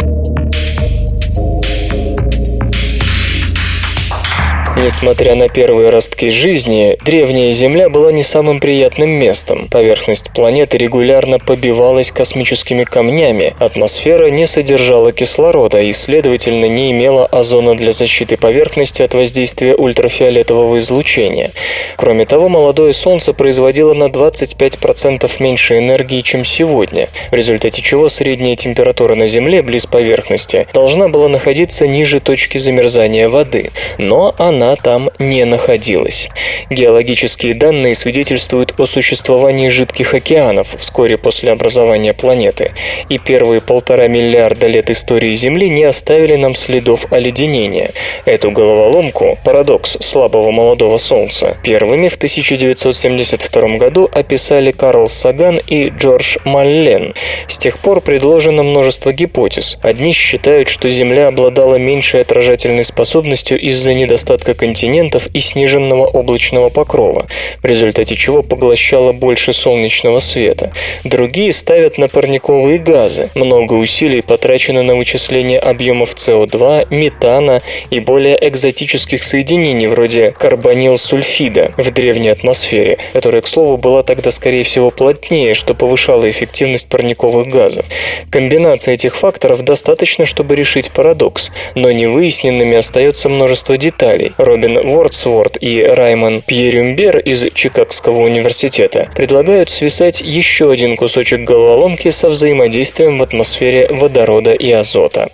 Несмотря 4.83 5.35
на 5.35 5.47
первые 5.47 5.91
ростки 5.91 6.29
жизни, 6.29 6.97
древняя 7.05 7.53
Земля 7.53 7.87
была 7.87 8.11
не 8.11 8.21
самым 8.21 8.59
приятным 8.59 9.11
местом. 9.11 9.69
Поверхность 9.69 10.33
планеты 10.33 10.77
регулярно 10.77 11.39
побивалась 11.39 12.11
космическими 12.11 12.83
камнями, 12.83 13.55
атмосфера 13.59 14.29
не 14.29 14.45
содержала 14.45 15.13
кислорода 15.13 15.79
и, 15.79 15.93
следовательно, 15.93 16.65
не 16.65 16.91
имела 16.91 17.25
озона 17.27 17.77
для 17.77 17.93
защиты 17.93 18.35
поверхности 18.35 19.01
от 19.01 19.13
воздействия 19.13 19.73
ультрафиолетового 19.73 20.77
излучения. 20.79 21.53
Кроме 21.95 22.25
того, 22.25 22.49
молодое 22.49 22.91
Солнце 22.91 23.31
производило 23.31 23.93
на 23.93 24.09
25% 24.09 25.31
меньше 25.39 25.77
энергии, 25.77 26.19
чем 26.19 26.43
сегодня, 26.43 27.07
в 27.31 27.35
результате 27.35 27.81
чего 27.81 28.09
средняя 28.09 28.57
температура 28.57 29.15
на 29.15 29.27
Земле 29.27 29.61
близ 29.61 29.85
поверхности 29.85 30.67
должна 30.73 31.07
была 31.07 31.29
находиться 31.29 31.87
ниже 31.87 32.19
точки 32.19 32.57
замерзания 32.57 33.29
воды. 33.29 33.71
Но 33.97 34.35
она 34.37 34.72
там 34.75 35.09
не 35.19 35.45
находилась. 35.45 36.29
Геологические 36.69 37.53
данные 37.53 37.95
свидетельствуют 37.95 38.73
о 38.79 38.85
существовании 38.85 39.67
жидких 39.69 40.13
океанов 40.13 40.75
вскоре 40.77 41.17
после 41.17 41.51
образования 41.51 42.13
планеты, 42.13 42.71
и 43.09 43.17
первые 43.17 43.61
полтора 43.61 44.07
миллиарда 44.07 44.67
лет 44.67 44.89
истории 44.89 45.33
Земли 45.33 45.69
не 45.69 45.83
оставили 45.83 46.35
нам 46.35 46.55
следов 46.55 47.11
оледенения. 47.11 47.91
Эту 48.25 48.51
головоломку, 48.51 49.37
парадокс 49.43 49.97
слабого 50.01 50.51
молодого 50.51 50.97
Солнца, 50.97 51.57
первыми 51.63 52.07
в 52.07 52.15
1972 52.15 53.77
году 53.77 54.09
описали 54.11 54.71
Карл 54.71 55.07
Саган 55.07 55.59
и 55.67 55.89
Джордж 55.89 56.37
Маллен. 56.43 57.13
С 57.47 57.57
тех 57.57 57.79
пор 57.79 58.01
предложено 58.01 58.63
множество 58.63 59.13
гипотез. 59.13 59.77
Одни 59.81 60.13
считают, 60.13 60.69
что 60.69 60.89
Земля 60.89 61.27
обладала 61.27 61.75
меньшей 61.75 62.21
отражательной 62.21 62.83
способностью 62.83 63.59
из-за 63.59 63.93
недостатка 63.93 64.53
континентов 64.63 65.27
и 65.33 65.39
сниженного 65.39 66.05
облачного 66.05 66.69
покрова, 66.69 67.27
в 67.61 67.65
результате 67.65 68.15
чего 68.15 68.43
поглощала 68.43 69.11
больше 69.11 69.51
солнечного 69.51 70.19
света. 70.19 70.71
Другие 71.03 71.51
ставят 71.51 71.97
на 71.97 72.07
парниковые 72.07 72.77
газы. 72.79 73.29
Много 73.35 73.73
усилий 73.73 74.21
потрачено 74.21 74.81
на 74.81 74.95
вычисление 74.95 75.59
объемов 75.59 76.15
СО2, 76.15 76.87
метана 76.91 77.61
и 77.89 77.99
более 77.99 78.37
экзотических 78.47 79.21
соединений 79.23 79.87
вроде 79.87 80.33
карбонил-сульфида 80.39 81.73
в 81.75 81.91
древней 81.91 82.29
атмосфере, 82.29 82.99
которая, 83.11 83.41
к 83.41 83.47
слову, 83.47 83.75
была 83.75 84.01
тогда, 84.03 84.31
скорее 84.31 84.63
всего, 84.63 84.91
плотнее, 84.91 85.55
что 85.55 85.73
повышало 85.73 86.29
эффективность 86.29 86.87
парниковых 86.87 87.47
газов. 87.47 87.85
Комбинация 88.31 88.93
этих 88.93 89.17
факторов 89.17 89.61
достаточно, 89.63 90.25
чтобы 90.25 90.55
решить 90.55 90.89
парадокс, 90.91 91.51
но 91.75 91.91
невыясненными 91.91 92.77
остается 92.77 93.27
множество 93.27 93.75
деталей, 93.75 94.31
Робин 94.53 94.79
Вордсворт 94.87 95.57
и 95.61 95.81
Раймон 95.81 96.43
Пьерюмбер 96.43 97.17
из 97.17 97.51
Чикагского 97.55 98.19
университета 98.19 99.09
предлагают 99.15 99.71
свисать 99.71 100.21
еще 100.21 100.71
один 100.71 100.95
кусочек 100.95 101.39
головоломки 101.39 102.11
со 102.11 102.29
взаимодействием 102.29 103.17
в 103.17 103.23
атмосфере 103.23 103.87
водорода 103.87 104.53
и 104.53 104.69
азота. 104.69 105.31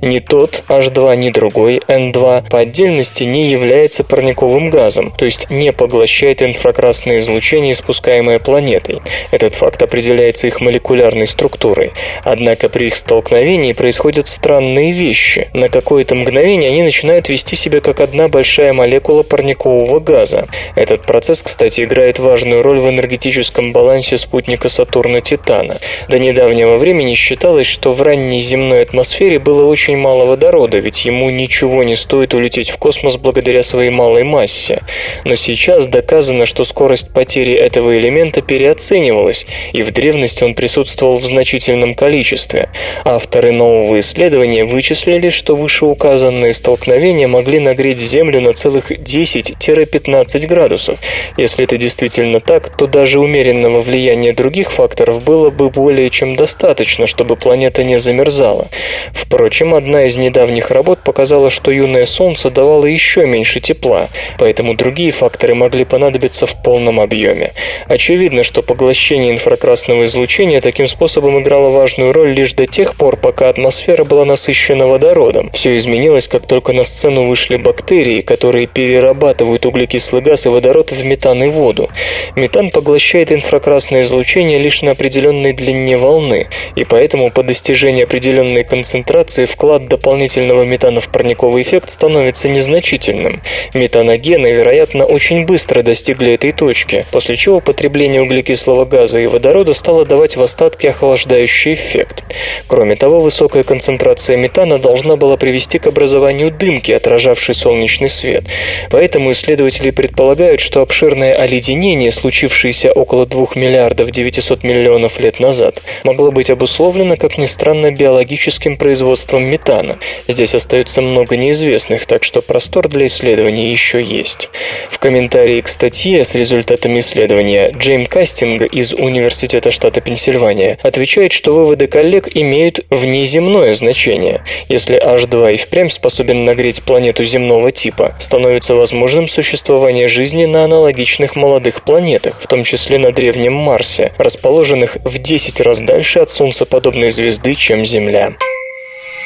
Ни 0.00 0.18
тот 0.18 0.64
H2, 0.68 1.16
ни 1.16 1.30
другой 1.30 1.82
N2 1.86 2.48
по 2.48 2.60
отдельности 2.60 3.24
не 3.24 3.50
является 3.50 4.04
парниковым 4.04 4.70
газом, 4.70 5.12
то 5.16 5.24
есть 5.24 5.50
не 5.50 5.72
поглощает 5.72 6.42
инфракрасное 6.42 7.18
излучение, 7.18 7.72
испускаемое 7.72 8.38
планетой. 8.38 9.02
Этот 9.30 9.54
факт 9.54 9.82
определяется 9.82 10.46
их 10.46 10.60
молекулярной 10.60 11.26
структурой. 11.26 11.92
Однако 12.24 12.68
при 12.68 12.86
их 12.86 12.96
столкновении 12.96 13.72
происходят 13.72 14.28
странные 14.28 14.92
вещи. 14.92 15.50
На 15.52 15.68
какое-то 15.68 16.14
мгновение 16.14 16.70
они 16.70 16.82
начинают 16.82 17.28
вести 17.28 17.56
себя 17.56 17.80
как 17.80 18.00
одна 18.00 18.28
большая 18.28 18.72
молекула 18.72 19.22
парникового 19.22 20.00
газа. 20.00 20.48
Этот 20.76 21.02
процесс, 21.02 21.42
кстати, 21.42 21.82
играет 21.82 22.18
важную 22.18 22.62
роль 22.62 22.78
в 22.78 22.88
энергетическом 22.88 23.72
балансе 23.72 24.16
спутника 24.16 24.68
Сатурна 24.68 25.20
Титана. 25.20 25.78
До 26.08 26.18
недавнего 26.18 26.76
времени 26.76 27.14
считалось, 27.14 27.66
что 27.66 27.90
в 27.90 28.00
ранней 28.02 28.40
земной 28.40 28.82
атмосфере 28.82 29.38
было 29.38 29.66
очень 29.66 29.81
мало 29.90 30.24
водорода, 30.24 30.78
ведь 30.78 31.04
ему 31.04 31.30
ничего 31.30 31.82
не 31.82 31.96
стоит 31.96 32.34
улететь 32.34 32.70
в 32.70 32.78
космос 32.78 33.16
благодаря 33.16 33.62
своей 33.62 33.90
малой 33.90 34.22
массе. 34.22 34.82
Но 35.24 35.34
сейчас 35.34 35.86
доказано, 35.86 36.46
что 36.46 36.64
скорость 36.64 37.12
потери 37.12 37.54
этого 37.54 37.98
элемента 37.98 38.42
переоценивалась, 38.42 39.46
и 39.72 39.82
в 39.82 39.90
древности 39.90 40.44
он 40.44 40.54
присутствовал 40.54 41.18
в 41.18 41.24
значительном 41.24 41.94
количестве. 41.94 42.68
Авторы 43.04 43.52
нового 43.52 43.98
исследования 43.98 44.64
вычислили, 44.64 45.30
что 45.30 45.56
вышеуказанные 45.56 46.54
столкновения 46.54 47.26
могли 47.26 47.58
нагреть 47.58 48.00
Землю 48.00 48.40
на 48.40 48.52
целых 48.52 48.92
10-15 48.92 50.46
градусов. 50.46 50.98
Если 51.36 51.64
это 51.64 51.76
действительно 51.76 52.40
так, 52.40 52.76
то 52.76 52.86
даже 52.86 53.18
умеренного 53.18 53.80
влияния 53.80 54.32
других 54.32 54.70
факторов 54.70 55.22
было 55.24 55.50
бы 55.50 55.70
более 55.70 56.10
чем 56.10 56.36
достаточно, 56.36 57.06
чтобы 57.06 57.36
планета 57.36 57.82
не 57.82 57.98
замерзала. 57.98 58.68
Впрочем, 59.12 59.71
одна 59.74 60.04
из 60.04 60.16
недавних 60.16 60.70
работ 60.70 61.00
показала, 61.04 61.50
что 61.50 61.70
юное 61.70 62.06
Солнце 62.06 62.50
давало 62.50 62.86
еще 62.86 63.26
меньше 63.26 63.60
тепла, 63.60 64.08
поэтому 64.38 64.74
другие 64.74 65.10
факторы 65.10 65.54
могли 65.54 65.84
понадобиться 65.84 66.46
в 66.46 66.62
полном 66.62 67.00
объеме. 67.00 67.52
Очевидно, 67.86 68.42
что 68.42 68.62
поглощение 68.62 69.30
инфракрасного 69.30 70.04
излучения 70.04 70.60
таким 70.60 70.86
способом 70.86 71.40
играло 71.40 71.70
важную 71.70 72.12
роль 72.12 72.32
лишь 72.32 72.54
до 72.54 72.66
тех 72.66 72.96
пор, 72.96 73.16
пока 73.16 73.48
атмосфера 73.48 74.04
была 74.04 74.24
насыщена 74.24 74.86
водородом. 74.86 75.50
Все 75.52 75.76
изменилось, 75.76 76.28
как 76.28 76.46
только 76.46 76.72
на 76.72 76.84
сцену 76.84 77.26
вышли 77.26 77.56
бактерии, 77.56 78.20
которые 78.20 78.66
перерабатывают 78.66 79.66
углекислый 79.66 80.22
газ 80.22 80.46
и 80.46 80.48
водород 80.48 80.92
в 80.92 81.04
метан 81.04 81.42
и 81.44 81.48
воду. 81.48 81.88
Метан 82.36 82.70
поглощает 82.70 83.32
инфракрасное 83.32 84.02
излучение 84.02 84.58
лишь 84.58 84.82
на 84.82 84.92
определенной 84.92 85.52
длине 85.52 85.96
волны, 85.96 86.48
и 86.76 86.84
поэтому 86.84 87.30
по 87.30 87.42
достижении 87.42 88.04
определенной 88.04 88.64
концентрации 88.64 89.44
вклад 89.62 89.86
дополнительного 89.86 90.64
метана 90.64 91.00
в 91.00 91.08
парниковый 91.08 91.62
эффект 91.62 91.88
становится 91.88 92.48
незначительным. 92.48 93.40
Метаногены, 93.74 94.48
вероятно, 94.48 95.04
очень 95.04 95.46
быстро 95.46 95.84
достигли 95.84 96.32
этой 96.32 96.50
точки, 96.50 97.06
после 97.12 97.36
чего 97.36 97.60
потребление 97.60 98.22
углекислого 98.22 98.86
газа 98.86 99.20
и 99.20 99.28
водорода 99.28 99.72
стало 99.72 100.04
давать 100.04 100.36
в 100.36 100.42
остатке 100.42 100.90
охлаждающий 100.90 101.74
эффект. 101.74 102.24
Кроме 102.66 102.96
того, 102.96 103.20
высокая 103.20 103.62
концентрация 103.62 104.36
метана 104.36 104.80
должна 104.80 105.14
была 105.14 105.36
привести 105.36 105.78
к 105.78 105.86
образованию 105.86 106.50
дымки, 106.50 106.90
отражавшей 106.90 107.54
солнечный 107.54 108.08
свет. 108.08 108.48
Поэтому 108.90 109.30
исследователи 109.30 109.92
предполагают, 109.92 110.60
что 110.60 110.80
обширное 110.80 111.34
оледенение, 111.34 112.10
случившееся 112.10 112.90
около 112.90 113.26
2 113.26 113.50
миллиардов 113.54 114.10
900 114.10 114.64
миллионов 114.64 115.20
лет 115.20 115.38
назад, 115.38 115.82
могло 116.02 116.32
быть 116.32 116.50
обусловлено, 116.50 117.16
как 117.16 117.38
ни 117.38 117.46
странно, 117.46 117.92
биологическим 117.92 118.76
производством 118.76 119.41
метана. 119.44 119.98
Здесь 120.28 120.54
остается 120.54 121.02
много 121.02 121.36
неизвестных, 121.36 122.06
так 122.06 122.24
что 122.24 122.42
простор 122.42 122.88
для 122.88 123.06
исследований 123.06 123.70
еще 123.70 124.02
есть. 124.02 124.48
В 124.90 124.98
комментарии 124.98 125.60
к 125.60 125.68
статье 125.68 126.24
с 126.24 126.34
результатами 126.34 126.98
исследования 127.00 127.72
Джейм 127.76 128.06
Кастинг 128.06 128.62
из 128.62 128.92
Университета 128.92 129.70
штата 129.70 130.00
Пенсильвания 130.00 130.78
отвечает, 130.82 131.32
что 131.32 131.54
выводы 131.54 131.86
коллег 131.86 132.28
имеют 132.34 132.84
внеземное 132.90 133.74
значение. 133.74 134.42
Если 134.68 135.02
H2 135.02 135.54
и 135.54 135.56
впрямь 135.56 135.88
способен 135.88 136.44
нагреть 136.44 136.82
планету 136.82 137.24
земного 137.24 137.72
типа, 137.72 138.14
становится 138.18 138.74
возможным 138.74 139.28
существование 139.28 140.08
жизни 140.08 140.44
на 140.44 140.64
аналогичных 140.64 141.36
молодых 141.36 141.82
планетах, 141.84 142.40
в 142.40 142.46
том 142.46 142.64
числе 142.64 142.98
на 142.98 143.12
древнем 143.12 143.54
Марсе, 143.54 144.12
расположенных 144.18 144.96
в 145.04 145.18
10 145.18 145.60
раз 145.60 145.80
дальше 145.80 146.20
от 146.20 146.30
солнцеподобной 146.30 147.10
звезды, 147.10 147.54
чем 147.54 147.84
Земля. 147.84 148.34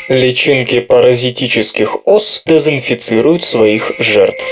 Личинки 0.09 0.79
паразитических 0.79 2.07
ос 2.07 2.43
дезинфицируют 2.47 3.43
своих 3.43 3.91
жертв. 3.99 4.45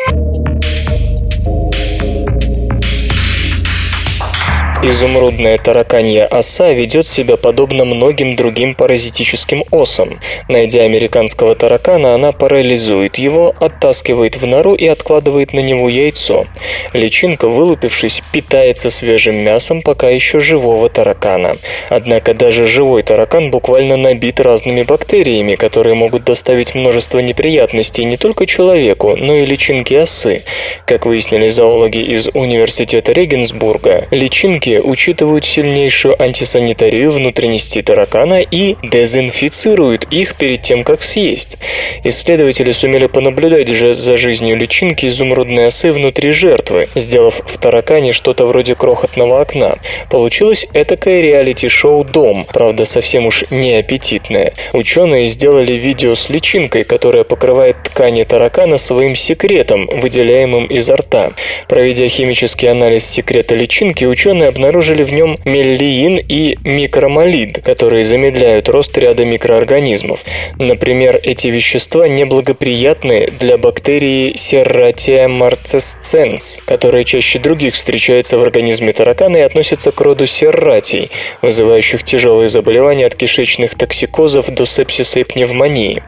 Изумрудная 4.87 5.57
тараканья 5.57 6.27
оса 6.27 6.71
ведет 6.73 7.07
себя 7.07 7.39
подобно 7.39 7.87
многим 7.87 8.37
другим 8.37 8.75
паразитическим 8.75 9.65
осам. 9.71 10.21
Найдя 10.51 10.83
американского 10.83 11.55
таракана, 11.55 12.15
она 12.15 12.33
парализует 12.33 13.17
его, 13.17 13.55
оттаскивает 13.61 14.37
в 14.37 14.45
нору 14.45 14.75
и 14.75 14.87
откладывает 14.87 15.55
на 15.55 15.61
него 15.61 15.89
яйцо. 15.89 16.45
Личинка, 16.93 17.49
вылупившись, 17.49 18.23
питается 18.31 18.91
свежим 18.91 19.37
мясом 19.37 19.81
пока 19.81 20.11
еще 20.11 20.39
живого 20.39 20.91
таракана. 20.91 21.57
Однако 21.89 22.35
даже 22.35 22.67
живой 22.67 23.03
таракан 23.05 23.51
буквально 23.51 23.97
набит 23.97 24.39
разными 24.39 24.83
бактериями, 24.83 25.55
которые 25.55 25.95
могут 25.95 26.25
доставить 26.25 26.75
множество 26.75 27.21
неприятностей 27.21 28.05
не 28.05 28.19
только 28.19 28.45
человеку, 28.45 29.17
но 29.17 29.35
и 29.35 29.47
личинке 29.47 30.01
осы. 30.01 30.43
Как 30.85 31.07
выяснили 31.07 31.49
зоологи 31.49 32.01
из 32.01 32.29
Университета 32.35 33.13
Регенсбурга, 33.13 34.09
личинки 34.11 34.74
учитывают 34.81 35.45
сильнейшую 35.45 36.21
антисанитарию 36.21 37.11
внутренности 37.11 37.83
таракана 37.83 38.41
и 38.41 38.77
дезинфицируют 38.83 40.07
их 40.11 40.35
перед 40.37 40.63
тем, 40.63 40.85
как 40.85 41.03
съесть. 41.03 41.59
Исследователи 42.05 42.71
сумели 42.71 43.07
понаблюдать 43.07 43.69
же 43.69 43.95
за 43.95 44.17
жизнью 44.17 44.57
личинки 44.57 45.07
изумрудной 45.07 45.67
осы 45.67 45.93
внутри 45.93 46.31
жертвы, 46.31 46.89
сделав 46.95 47.41
в 47.45 47.59
таракане 47.59 48.13
что-то 48.13 48.47
вроде 48.47 48.75
крохотного 48.75 49.41
окна. 49.41 49.79
Получилось 50.11 50.67
этакое 50.73 51.21
реалити-шоу 51.21 52.05
«Дом», 52.05 52.47
правда, 52.53 52.85
совсем 52.85 53.27
уж 53.27 53.45
не 53.51 53.75
аппетитное. 53.75 54.55
Ученые 54.73 55.27
сделали 55.27 55.73
видео 55.73 56.15
с 56.15 56.29
личинкой, 56.29 56.85
которая 56.85 57.25
покрывает 57.25 57.77
ткани 57.85 58.25
таракана 58.25 58.79
своим 58.79 59.15
секретом, 59.15 59.87
выделяемым 59.87 60.67
изо 60.67 60.97
рта. 60.97 61.33
Проведя 61.69 62.09
химический 62.09 62.71
анализ 62.71 63.05
секрета 63.07 63.55
личинки, 63.55 64.05
ученые 64.05 64.49
обнаружили 64.49 64.64
в 64.73 65.13
нем 65.13 65.39
меллиин 65.45 66.17
и 66.17 66.57
микромолид, 66.65 67.63
которые 67.63 68.05
замедляют 68.05 68.69
рост 68.69 68.97
ряда 68.97 69.25
микроорганизмов. 69.25 70.25
Например, 70.59 71.21
эти 71.23 71.49
вещества 71.49 72.09
неблагоприятны 72.09 73.31
для 73.39 73.59
бактерии 73.59 74.35
Serratia 74.35 75.27
marcescens, 75.27 76.63
которая 76.65 77.05
чаще 77.05 77.39
других 77.39 77.75
встречается 77.75 78.39
в 78.39 78.43
организме 78.43 78.93
таракана 78.93 79.39
и 79.39 79.41
относится 79.41 79.91
к 79.93 80.01
роду 80.01 80.27
серратий, 80.27 81.11
вызывающих 81.43 82.03
тяжелые 82.03 82.49
заболевания 82.49 83.07
от 83.07 83.15
кишечных 83.15 83.75
токсикозов 83.75 84.49
до 84.49 84.67
сепсиса 84.67 85.21
и 85.21 85.25
пневмонии. 85.25 86.03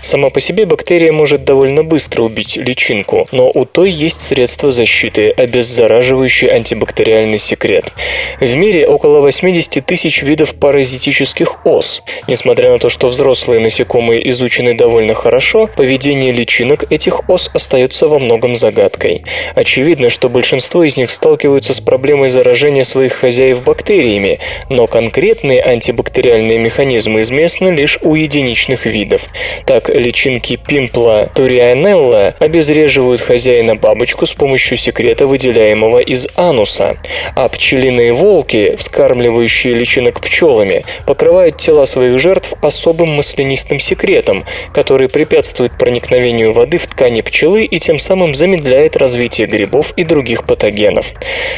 Сама 0.00 0.30
по 0.30 0.40
себе 0.40 0.66
бактерия 0.66 1.12
может 1.12 1.44
довольно 1.44 1.84
быстро 1.84 2.22
убить 2.22 2.56
личинку, 2.56 3.26
но 3.32 3.50
у 3.52 3.64
той 3.64 3.90
есть 3.90 4.20
средства 4.20 4.70
защиты, 4.70 5.30
обеззараживающий 5.30 6.48
антибактериальный 6.48 7.38
секрет. 7.38 7.91
В 8.40 8.56
мире 8.56 8.86
около 8.86 9.20
80 9.20 9.84
тысяч 9.84 10.22
видов 10.22 10.54
паразитических 10.54 11.64
ос. 11.66 12.02
Несмотря 12.26 12.70
на 12.70 12.78
то, 12.78 12.88
что 12.88 13.08
взрослые 13.08 13.60
насекомые 13.60 14.28
изучены 14.30 14.74
довольно 14.74 15.14
хорошо, 15.14 15.68
поведение 15.76 16.32
личинок 16.32 16.90
этих 16.90 17.28
ос 17.28 17.50
остается 17.52 18.08
во 18.08 18.18
многом 18.18 18.54
загадкой. 18.54 19.24
Очевидно, 19.54 20.10
что 20.10 20.28
большинство 20.28 20.82
из 20.84 20.96
них 20.96 21.10
сталкиваются 21.10 21.74
с 21.74 21.80
проблемой 21.80 22.30
заражения 22.30 22.84
своих 22.84 23.12
хозяев 23.12 23.62
бактериями, 23.62 24.38
но 24.68 24.86
конкретные 24.86 25.60
антибактериальные 25.62 26.58
механизмы 26.58 27.20
известны 27.20 27.68
лишь 27.68 27.98
у 28.02 28.14
единичных 28.14 28.86
видов. 28.86 29.28
Так, 29.66 29.88
личинки 29.88 30.56
пимпла 30.56 31.30
турианелла 31.34 32.34
обезвреживают 32.38 33.20
хозяина 33.20 33.76
бабочку 33.76 34.26
с 34.26 34.32
помощью 34.32 34.76
секрета, 34.76 35.26
выделяемого 35.26 35.98
из 35.98 36.26
ануса, 36.34 36.96
а 37.34 37.48
пчель 37.48 37.81
Ослиные 37.82 38.12
волки, 38.12 38.76
вскармливающие 38.76 39.74
личинок 39.74 40.20
пчелами, 40.20 40.84
покрывают 41.04 41.56
тела 41.58 41.84
своих 41.84 42.20
жертв 42.20 42.54
особым 42.62 43.08
маслянистым 43.08 43.80
секретом, 43.80 44.44
который 44.72 45.08
препятствует 45.08 45.76
проникновению 45.76 46.52
воды 46.52 46.78
в 46.78 46.86
ткани 46.86 47.22
пчелы 47.22 47.64
и 47.64 47.80
тем 47.80 47.98
самым 47.98 48.34
замедляет 48.34 48.96
развитие 48.96 49.48
грибов 49.48 49.94
и 49.96 50.04
других 50.04 50.46
патогенов. 50.46 51.12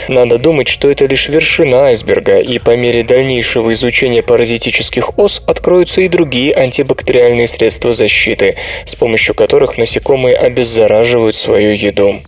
Надо 0.09 0.39
думать, 0.39 0.68
что 0.68 0.91
это 0.91 1.05
лишь 1.05 1.29
вершина 1.29 1.89
айсберга, 1.89 2.39
и 2.39 2.59
по 2.59 2.75
мере 2.75 3.03
дальнейшего 3.03 3.75
изучения 3.75 4.22
паразитических 4.22 5.18
ос 5.18 5.43
откроются 5.47 6.01
и 6.01 6.09
другие 6.09 6.55
антибактериальные 6.55 7.49
средства 7.49 7.93
защиты, 7.93 8.57
с 8.87 8.95
помощью 8.95 9.35
которых 9.35 9.77
насекомые 9.77 10.39
обеззараживают 10.39 11.37
свою 11.37 11.75
еду. 11.75 12.22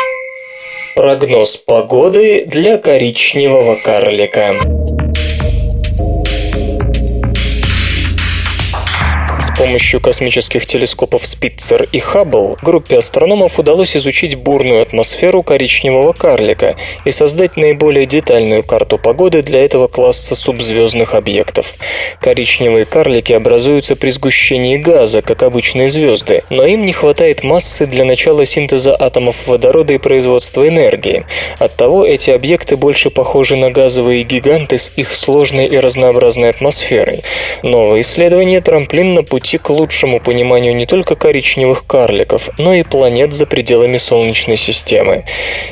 Прогноз 0.96 1.58
погоды 1.58 2.46
для 2.46 2.78
коричневого 2.78 3.76
карлика. 3.76 4.56
Помощью 9.56 10.00
космических 10.00 10.66
телескопов 10.66 11.26
Спитцер 11.26 11.88
и 11.90 11.98
Хаббл 11.98 12.58
группе 12.62 12.98
астрономов 12.98 13.58
удалось 13.58 13.96
изучить 13.96 14.34
бурную 14.34 14.82
атмосферу 14.82 15.42
коричневого 15.42 16.12
карлика 16.12 16.76
и 17.06 17.10
создать 17.10 17.56
наиболее 17.56 18.04
детальную 18.04 18.62
карту 18.62 18.98
погоды 18.98 19.40
для 19.42 19.64
этого 19.64 19.88
класса 19.88 20.34
субзвездных 20.34 21.14
объектов. 21.14 21.74
Коричневые 22.20 22.84
карлики 22.84 23.32
образуются 23.32 23.96
при 23.96 24.10
сгущении 24.10 24.76
газа, 24.76 25.22
как 25.22 25.42
обычные 25.42 25.88
звезды, 25.88 26.42
но 26.50 26.66
им 26.66 26.84
не 26.84 26.92
хватает 26.92 27.42
массы 27.42 27.86
для 27.86 28.04
начала 28.04 28.44
синтеза 28.44 28.94
атомов 28.94 29.46
водорода 29.46 29.94
и 29.94 29.98
производства 29.98 30.68
энергии. 30.68 31.24
Оттого 31.58 32.04
эти 32.04 32.30
объекты 32.30 32.76
больше 32.76 33.08
похожи 33.08 33.56
на 33.56 33.70
газовые 33.70 34.22
гиганты 34.22 34.76
с 34.76 34.92
их 34.96 35.14
сложной 35.14 35.66
и 35.66 35.78
разнообразной 35.78 36.50
атмосферой. 36.50 37.22
Новое 37.62 38.00
исследование– 38.00 38.60
трамплин 38.66 39.14
на 39.14 39.22
пути 39.22 39.45
пути 39.46 39.58
к 39.58 39.70
лучшему 39.70 40.18
пониманию 40.18 40.74
не 40.74 40.86
только 40.86 41.14
коричневых 41.14 41.86
карликов, 41.86 42.50
но 42.58 42.74
и 42.74 42.82
планет 42.82 43.32
за 43.32 43.46
пределами 43.46 43.96
Солнечной 43.96 44.56
системы. 44.56 45.24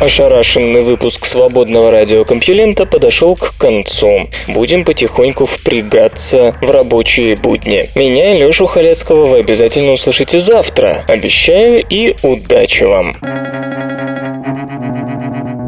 Ошарашенный 0.00 0.82
выпуск 0.82 1.24
свободного 1.24 1.90
радиокомпьюлента 1.90 2.84
подошел 2.84 3.34
к 3.34 3.54
концу. 3.58 4.28
Будем 4.46 4.84
потихоньку 4.84 5.46
впрягаться 5.46 6.54
в 6.60 6.70
рабочие 6.70 7.34
будни. 7.34 7.88
Меня 7.94 8.34
и 8.34 8.38
Лешу 8.38 8.66
Халецкого 8.66 9.24
вы 9.24 9.38
обязательно 9.38 9.92
услышите 9.92 10.38
завтра. 10.38 11.02
Обещаю 11.08 11.82
и 11.88 12.14
удачи 12.22 12.84
вам. 12.84 13.16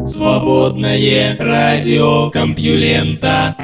Свободное 0.07 1.35
радиокомпьюлента. 1.39 3.57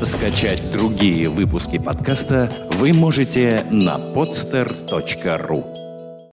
Скачать 0.00 0.62
другие 0.72 1.28
выпуски 1.28 1.78
подкаста 1.78 2.52
вы 2.70 2.92
можете 2.92 3.64
на 3.68 3.98
podster.ru 4.14 5.77